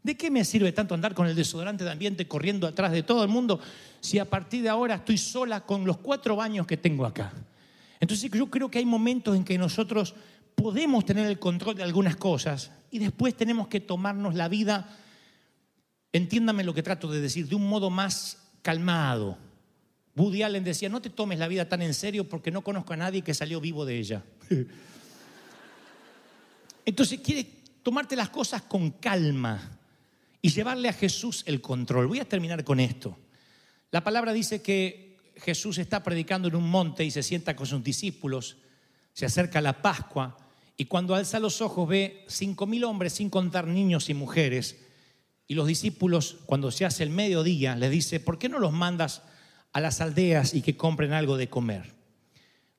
¿De 0.01 0.15
qué 0.15 0.31
me 0.31 0.45
sirve 0.45 0.71
tanto 0.71 0.95
andar 0.95 1.13
con 1.13 1.27
el 1.27 1.35
desodorante 1.35 1.83
de 1.83 1.91
ambiente 1.91 2.27
corriendo 2.27 2.67
atrás 2.67 2.91
de 2.91 3.03
todo 3.03 3.23
el 3.23 3.29
mundo 3.29 3.59
si 3.99 4.17
a 4.17 4.25
partir 4.25 4.63
de 4.63 4.69
ahora 4.69 4.95
estoy 4.95 5.17
sola 5.17 5.62
con 5.62 5.85
los 5.85 5.97
cuatro 5.97 6.38
baños 6.38 6.65
que 6.65 6.77
tengo 6.77 7.05
acá? 7.05 7.33
Entonces 7.99 8.31
yo 8.31 8.49
creo 8.49 8.71
que 8.71 8.77
hay 8.77 8.85
momentos 8.85 9.35
en 9.35 9.43
que 9.43 9.57
nosotros 9.57 10.15
podemos 10.55 11.05
tener 11.05 11.27
el 11.27 11.38
control 11.38 11.75
de 11.75 11.83
algunas 11.83 12.15
cosas 12.15 12.71
y 12.91 12.99
después 12.99 13.35
tenemos 13.35 13.67
que 13.67 13.81
tomarnos 13.81 14.35
la 14.35 14.47
vida, 14.47 14.89
entiéndame 16.13 16.63
lo 16.63 16.73
que 16.73 16.81
trato 16.81 17.12
de 17.12 17.19
decir, 17.19 17.47
de 17.47 17.55
un 17.55 17.67
modo 17.67 17.89
más 17.89 18.38
calmado. 18.62 19.38
Woody 20.15 20.43
Allen 20.43 20.63
decía, 20.63 20.88
no 20.88 21.01
te 21.01 21.09
tomes 21.09 21.39
la 21.39 21.47
vida 21.49 21.67
tan 21.67 21.81
en 21.81 21.93
serio 21.93 22.27
porque 22.27 22.51
no 22.51 22.62
conozco 22.62 22.93
a 22.93 22.97
nadie 22.97 23.21
que 23.21 23.33
salió 23.33 23.59
vivo 23.59 23.85
de 23.85 23.99
ella. 23.99 24.23
Entonces 26.85 27.19
quiere 27.19 27.45
tomarte 27.83 28.15
las 28.15 28.29
cosas 28.29 28.62
con 28.62 28.91
calma 28.91 29.79
y 30.41 30.49
llevarle 30.49 30.89
a 30.89 30.93
Jesús 30.93 31.43
el 31.45 31.62
control. 31.62 32.08
Voy 32.08 32.19
a 32.19 32.28
terminar 32.28 32.63
con 32.63 32.80
esto. 32.80 33.17
La 33.91 34.04
palabra 34.04 34.34
dice 34.34 34.62
que 34.62 35.17
Jesús 35.36 35.78
está 35.78 36.04
predicando 36.04 36.47
en 36.47 36.56
un 36.56 36.69
monte 36.69 37.04
y 37.04 37.12
se 37.12 37.23
sienta 37.23 37.56
con 37.56 37.65
sus 37.65 37.84
discípulos, 37.84 38.58
se 39.13 39.25
acerca 39.25 39.62
la 39.62 39.82
Pascua 39.82 40.38
y 40.78 40.86
cuando 40.86 41.15
alza 41.15 41.39
los 41.39 41.62
ojos 41.62 41.88
ve 41.88 42.25
cinco 42.28 42.65
mil 42.65 42.84
hombres 42.84 43.13
sin 43.13 43.30
contar 43.30 43.67
niños 43.67 44.10
y 44.10 44.13
mujeres 44.13 44.86
y 45.47 45.56
los 45.56 45.67
discípulos 45.67 46.38
cuando 46.45 46.71
se 46.71 46.86
hace 46.86 47.04
el 47.04 47.10
mediodía 47.10 47.75
le 47.75 47.89
dice, 47.89 48.19
¿por 48.19 48.38
qué 48.38 48.49
no 48.49 48.60
los 48.60 48.71
mandas 48.71 49.23
a 49.73 49.82
las 49.82 49.99
aldeas 49.99 50.54
y 50.54 50.62
que 50.62 50.78
compren 50.78 51.12
algo 51.12 51.38
de 51.38 51.49
comer? 51.49 51.95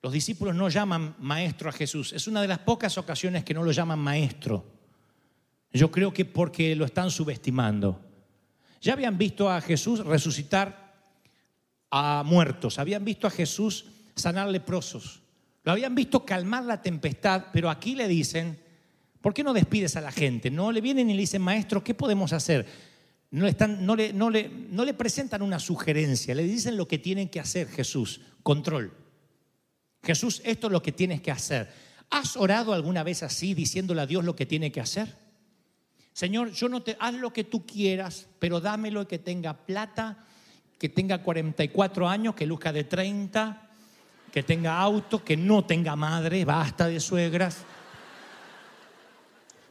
Los 0.02 0.12
discípulos 0.12 0.54
no 0.54 0.68
llaman 0.68 1.16
maestro 1.18 1.68
a 1.68 1.72
Jesús, 1.72 2.12
es 2.12 2.26
una 2.26 2.40
de 2.40 2.48
las 2.48 2.60
pocas 2.60 2.96
ocasiones 2.96 3.44
que 3.44 3.54
no 3.54 3.64
lo 3.64 3.72
llaman 3.72 3.98
maestro. 3.98 4.79
Yo 5.72 5.90
creo 5.90 6.12
que 6.12 6.24
porque 6.24 6.74
lo 6.74 6.84
están 6.84 7.10
subestimando. 7.10 8.00
Ya 8.80 8.94
habían 8.94 9.18
visto 9.18 9.50
a 9.50 9.60
Jesús 9.60 10.04
resucitar 10.04 10.94
a 11.90 12.22
muertos, 12.24 12.78
habían 12.78 13.04
visto 13.04 13.26
a 13.26 13.30
Jesús 13.30 13.86
sanar 14.14 14.48
leprosos, 14.48 15.20
lo 15.64 15.72
habían 15.72 15.94
visto 15.94 16.24
calmar 16.24 16.64
la 16.64 16.80
tempestad, 16.80 17.46
pero 17.52 17.68
aquí 17.68 17.94
le 17.94 18.08
dicen, 18.08 18.58
¿por 19.20 19.34
qué 19.34 19.42
no 19.42 19.52
despides 19.52 19.96
a 19.96 20.00
la 20.00 20.12
gente? 20.12 20.50
No 20.50 20.72
le 20.72 20.80
vienen 20.80 21.10
y 21.10 21.14
le 21.14 21.20
dicen, 21.20 21.42
maestro, 21.42 21.84
¿qué 21.84 21.94
podemos 21.94 22.32
hacer? 22.32 22.66
No, 23.30 23.46
le, 23.96 24.12
no 24.12 24.30
le 24.30 24.94
presentan 24.94 25.42
una 25.42 25.58
sugerencia, 25.58 26.34
le 26.34 26.44
dicen 26.44 26.76
lo 26.76 26.88
que 26.88 26.98
tienen 26.98 27.28
que 27.28 27.40
hacer 27.40 27.68
Jesús, 27.68 28.20
control. 28.42 28.92
Jesús, 30.02 30.40
esto 30.44 30.68
es 30.68 30.72
lo 30.72 30.82
que 30.82 30.92
tienes 30.92 31.20
que 31.20 31.30
hacer. 31.30 31.70
¿Has 32.08 32.36
orado 32.36 32.72
alguna 32.72 33.02
vez 33.02 33.22
así 33.22 33.54
diciéndole 33.54 34.00
a 34.00 34.06
Dios 34.06 34.24
lo 34.24 34.34
que 34.34 34.46
tiene 34.46 34.72
que 34.72 34.80
hacer? 34.80 35.14
Señor, 36.20 36.52
yo 36.52 36.68
no 36.68 36.82
te, 36.82 36.98
haz 37.00 37.14
lo 37.14 37.32
que 37.32 37.44
tú 37.44 37.64
quieras, 37.64 38.28
pero 38.38 38.60
dámelo 38.60 39.08
que 39.08 39.18
tenga 39.18 39.54
plata, 39.54 40.22
que 40.78 40.90
tenga 40.90 41.22
44 41.22 42.06
años, 42.06 42.34
que 42.34 42.44
luzca 42.44 42.74
de 42.74 42.84
30, 42.84 43.70
que 44.30 44.42
tenga 44.42 44.78
auto, 44.78 45.24
que 45.24 45.38
no 45.38 45.64
tenga 45.64 45.96
madre, 45.96 46.44
basta 46.44 46.88
de 46.88 47.00
suegras. 47.00 47.64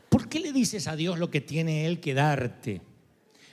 ¿Por 0.10 0.28
qué 0.28 0.40
le 0.40 0.52
dices 0.52 0.88
a 0.88 0.96
Dios 0.96 1.20
lo 1.20 1.30
que 1.30 1.42
tiene 1.42 1.86
Él 1.86 2.00
que 2.00 2.16
darte? 2.16 2.82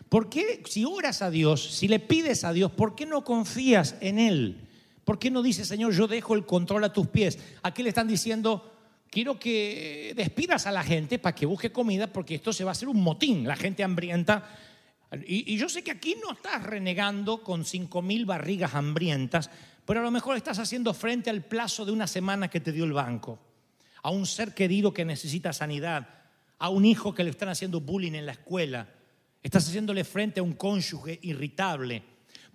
¿Por 0.09 0.31
qué 0.31 0.63
si 0.65 0.87
oras 0.87 1.21
a 1.21 1.29
Dios, 1.29 1.75
si 1.75 1.89
le 1.89 2.01
pides 2.01 2.45
a 2.45 2.55
Dios, 2.55 2.73
por 2.73 2.95
qué 2.95 3.05
no 3.05 3.25
confías 3.25 3.97
en 4.01 4.19
Él? 4.19 4.69
¿Por 5.05 5.19
qué 5.19 5.31
no 5.31 5.43
dices, 5.43 5.69
Señor, 5.69 5.93
yo 5.93 6.07
dejo 6.07 6.35
el 6.35 6.47
control 6.47 6.85
a 6.85 6.95
tus 6.95 7.09
pies? 7.09 7.39
Aquí 7.63 7.83
le 7.83 7.91
están 7.91 8.09
diciendo, 8.09 8.76
quiero 9.11 9.39
que 9.39 10.13
despidas 10.17 10.67
a 10.67 10.73
la 10.73 10.83
gente 10.83 11.19
para 11.19 11.35
que 11.35 11.47
busque 11.47 11.73
comida 11.73 12.07
porque 12.07 12.37
esto 12.37 12.53
se 12.53 12.65
va 12.65 12.71
a 12.71 12.73
hacer 12.73 12.89
un 12.89 13.03
motín, 13.03 13.47
la 13.47 13.57
gente 13.57 13.85
hambrienta. 13.85 14.49
Y, 15.27 15.57
yo 15.57 15.69
sé 15.69 15.83
que 15.83 15.91
aquí 15.91 16.17
no 16.23 16.33
estás 16.33 16.63
renegando 16.63 17.43
con 17.43 17.65
cinco 17.65 18.03
mil 18.03 18.27
barrigas 18.27 18.75
hambrientas, 18.75 19.51
pero 19.85 20.01
a 20.01 20.03
lo 20.03 20.11
mejor 20.11 20.37
estás 20.37 20.59
haciendo 20.59 20.93
frente 20.95 21.31
al 21.31 21.43
plazo 21.45 21.85
de 21.85 21.93
una 21.93 22.07
semana 22.07 22.49
que 22.49 22.61
te 22.61 22.73
dio 22.73 22.85
el 22.85 22.93
banco, 22.93 23.39
a 24.03 24.11
un 24.11 24.27
ser 24.27 24.53
querido 24.53 24.93
que 24.93 25.05
necesita 25.05 25.53
sanidad, 25.53 26.09
a 26.59 26.69
un 26.71 26.85
hijo 26.85 27.15
que 27.15 27.25
le 27.25 27.31
están 27.31 27.49
haciendo 27.49 27.81
bullying 27.81 28.15
en 28.15 28.27
la 28.27 28.33
escuela, 28.33 28.89
estás 29.43 29.69
haciéndole 29.69 30.05
frente 30.05 30.41
a 30.41 30.43
un 30.43 30.55
cónyuge 30.55 31.19
irritable. 31.23 32.03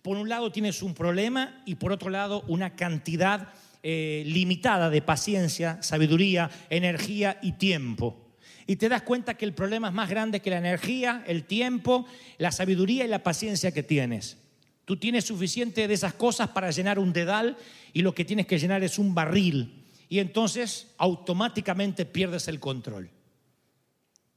Por 0.02 0.18
un 0.18 0.28
lado 0.28 0.52
tienes 0.52 0.82
un 0.82 0.94
problema 0.94 1.62
y 1.66 1.76
por 1.76 1.92
otro 1.92 2.10
lado 2.10 2.44
una 2.48 2.76
cantidad 2.76 3.54
eh, 3.84 4.24
limitada 4.26 4.90
de 4.90 5.02
paciencia, 5.02 5.82
sabiduría, 5.82 6.50
energía 6.70 7.40
y 7.42 7.54
tiempo. 7.54 8.32
Y 8.68 8.76
te 8.76 8.90
das 8.90 9.02
cuenta 9.02 9.34
que 9.34 9.46
el 9.46 9.54
problema 9.54 9.88
es 9.88 9.94
más 9.94 10.10
grande 10.10 10.40
que 10.40 10.50
la 10.50 10.60
energía, 10.60 11.24
el 11.28 11.46
tiempo, 11.46 12.06
la 12.38 12.52
sabiduría 12.52 13.06
y 13.06 13.08
la 13.08 13.24
paciencia 13.24 13.72
que 13.72 13.84
tienes. 13.84 14.38
Tú 14.86 14.98
tienes 14.98 15.26
suficiente 15.26 15.88
de 15.88 15.94
esas 15.94 16.14
cosas 16.14 16.50
para 16.50 16.72
llenar 16.72 17.00
un 17.00 17.14
dedal 17.14 17.58
y 17.94 18.02
lo 18.02 18.14
que 18.14 18.26
tienes 18.26 18.46
que 18.46 18.60
llenar 18.60 18.84
es 18.84 19.00
un 19.00 19.16
barril. 19.16 19.86
Y 20.10 20.20
entonces 20.20 20.88
automáticamente 20.98 22.06
pierdes 22.06 22.48
el 22.48 22.60
control. 22.60 23.10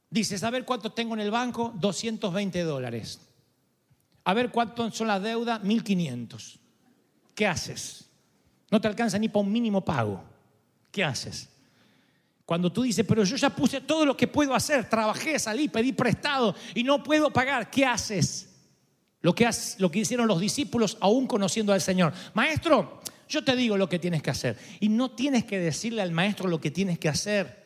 Dices, 0.09 0.43
a 0.43 0.49
ver 0.49 0.65
cuánto 0.65 0.91
tengo 0.91 1.13
en 1.13 1.19
el 1.19 1.31
banco, 1.31 1.73
220 1.75 2.63
dólares. 2.63 3.19
A 4.23 4.33
ver 4.33 4.49
cuánto 4.49 4.89
son 4.91 5.07
las 5.07 5.21
deudas, 5.21 5.63
1500. 5.63 6.59
¿Qué 7.35 7.45
haces? 7.45 8.04
No 8.71 8.81
te 8.81 8.87
alcanza 8.87 9.17
ni 9.17 9.29
para 9.29 9.45
un 9.45 9.51
mínimo 9.51 9.81
pago. 9.83 10.23
¿Qué 10.91 11.03
haces? 11.03 11.49
Cuando 12.45 12.71
tú 12.71 12.83
dices, 12.83 13.05
pero 13.07 13.23
yo 13.23 13.35
ya 13.35 13.49
puse 13.49 13.81
todo 13.81 14.05
lo 14.05 14.15
que 14.15 14.27
puedo 14.27 14.53
hacer, 14.53 14.87
trabajé, 14.87 15.39
salí, 15.39 15.67
pedí 15.67 15.93
prestado 15.93 16.55
y 16.75 16.83
no 16.83 17.03
puedo 17.03 17.31
pagar, 17.31 17.71
¿qué 17.71 17.85
haces? 17.85 18.49
Lo 19.21 19.33
que, 19.33 19.49
lo 19.79 19.89
que 19.89 19.99
hicieron 19.99 20.27
los 20.27 20.39
discípulos 20.39 20.97
aún 21.01 21.25
conociendo 21.25 21.73
al 21.73 21.81
Señor. 21.81 22.13
Maestro, 22.35 23.01
yo 23.27 23.43
te 23.43 23.55
digo 23.55 23.77
lo 23.77 23.89
que 23.89 23.97
tienes 23.97 24.21
que 24.21 24.29
hacer. 24.29 24.57
Y 24.79 24.89
no 24.89 25.11
tienes 25.11 25.45
que 25.45 25.57
decirle 25.57 26.03
al 26.03 26.11
maestro 26.11 26.47
lo 26.47 26.61
que 26.61 26.69
tienes 26.69 26.99
que 26.99 27.09
hacer. 27.09 27.65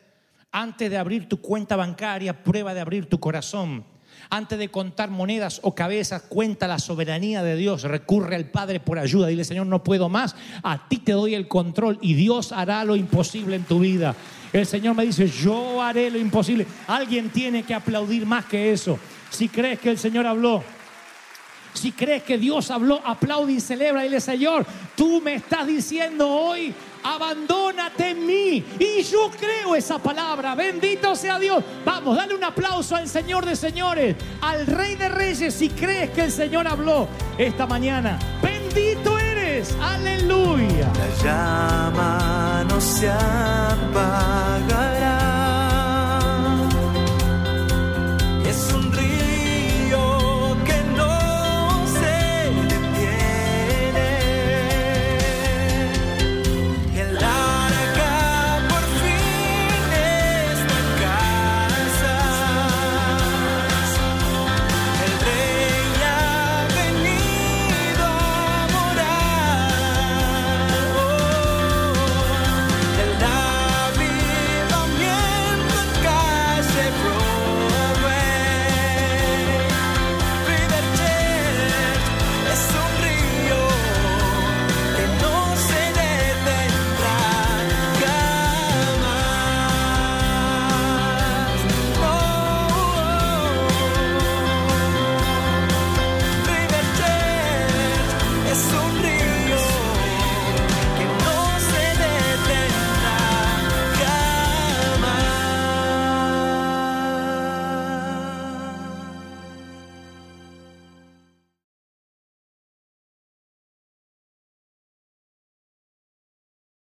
Antes 0.50 0.90
de 0.90 0.96
abrir 0.96 1.28
tu 1.28 1.40
cuenta 1.42 1.76
bancaria, 1.76 2.42
prueba 2.42 2.72
de 2.72 2.80
abrir 2.80 3.06
tu 3.06 3.20
corazón. 3.20 3.84
Antes 4.32 4.60
de 4.60 4.70
contar 4.70 5.10
monedas 5.10 5.58
o 5.64 5.74
cabezas, 5.74 6.22
cuenta 6.22 6.68
la 6.68 6.78
soberanía 6.78 7.42
de 7.42 7.56
Dios. 7.56 7.82
Recurre 7.82 8.36
al 8.36 8.44
Padre 8.44 8.78
por 8.78 9.00
ayuda. 9.00 9.26
Dile, 9.26 9.42
Señor, 9.42 9.66
no 9.66 9.82
puedo 9.82 10.08
más. 10.08 10.36
A 10.62 10.88
ti 10.88 10.98
te 10.98 11.10
doy 11.10 11.34
el 11.34 11.48
control 11.48 11.98
y 12.00 12.14
Dios 12.14 12.52
hará 12.52 12.84
lo 12.84 12.94
imposible 12.94 13.56
en 13.56 13.64
tu 13.64 13.80
vida. 13.80 14.14
El 14.52 14.66
Señor 14.66 14.94
me 14.94 15.04
dice, 15.04 15.28
yo 15.28 15.82
haré 15.82 16.10
lo 16.10 16.18
imposible. 16.18 16.64
Alguien 16.86 17.30
tiene 17.30 17.64
que 17.64 17.74
aplaudir 17.74 18.24
más 18.24 18.44
que 18.44 18.72
eso. 18.72 19.00
Si 19.30 19.48
crees 19.48 19.80
que 19.80 19.90
el 19.90 19.98
Señor 19.98 20.26
habló, 20.26 20.62
si 21.72 21.92
crees 21.92 22.22
que 22.22 22.38
Dios 22.38 22.70
habló, 22.70 23.00
aplaude 23.04 23.54
y 23.54 23.60
celebra. 23.60 24.02
Dile, 24.02 24.20
Señor, 24.20 24.66
tú 24.96 25.20
me 25.20 25.34
estás 25.34 25.66
diciendo 25.66 26.28
hoy, 26.28 26.72
abandónate 27.02 28.10
en 28.10 28.26
mí. 28.26 28.64
Y 28.78 29.02
yo 29.02 29.30
creo 29.38 29.74
esa 29.74 29.98
palabra. 29.98 30.54
Bendito 30.54 31.14
sea 31.16 31.38
Dios. 31.38 31.62
Vamos, 31.84 32.16
dale 32.16 32.34
un 32.34 32.44
aplauso 32.44 32.96
al 32.96 33.08
Señor 33.08 33.44
de 33.46 33.56
señores, 33.56 34.16
al 34.40 34.66
Rey 34.66 34.96
de 34.96 35.08
Reyes, 35.08 35.54
si 35.54 35.68
crees 35.68 36.10
que 36.10 36.24
el 36.24 36.32
Señor 36.32 36.66
habló 36.66 37.08
esta 37.38 37.66
mañana. 37.66 38.18
Bendito 38.42 39.18
eres. 39.18 39.74
Aleluya. 39.80 40.90
La 40.94 41.24
llama 41.24 42.64
no 42.68 42.80
se 42.80 43.08
ha 43.08 43.60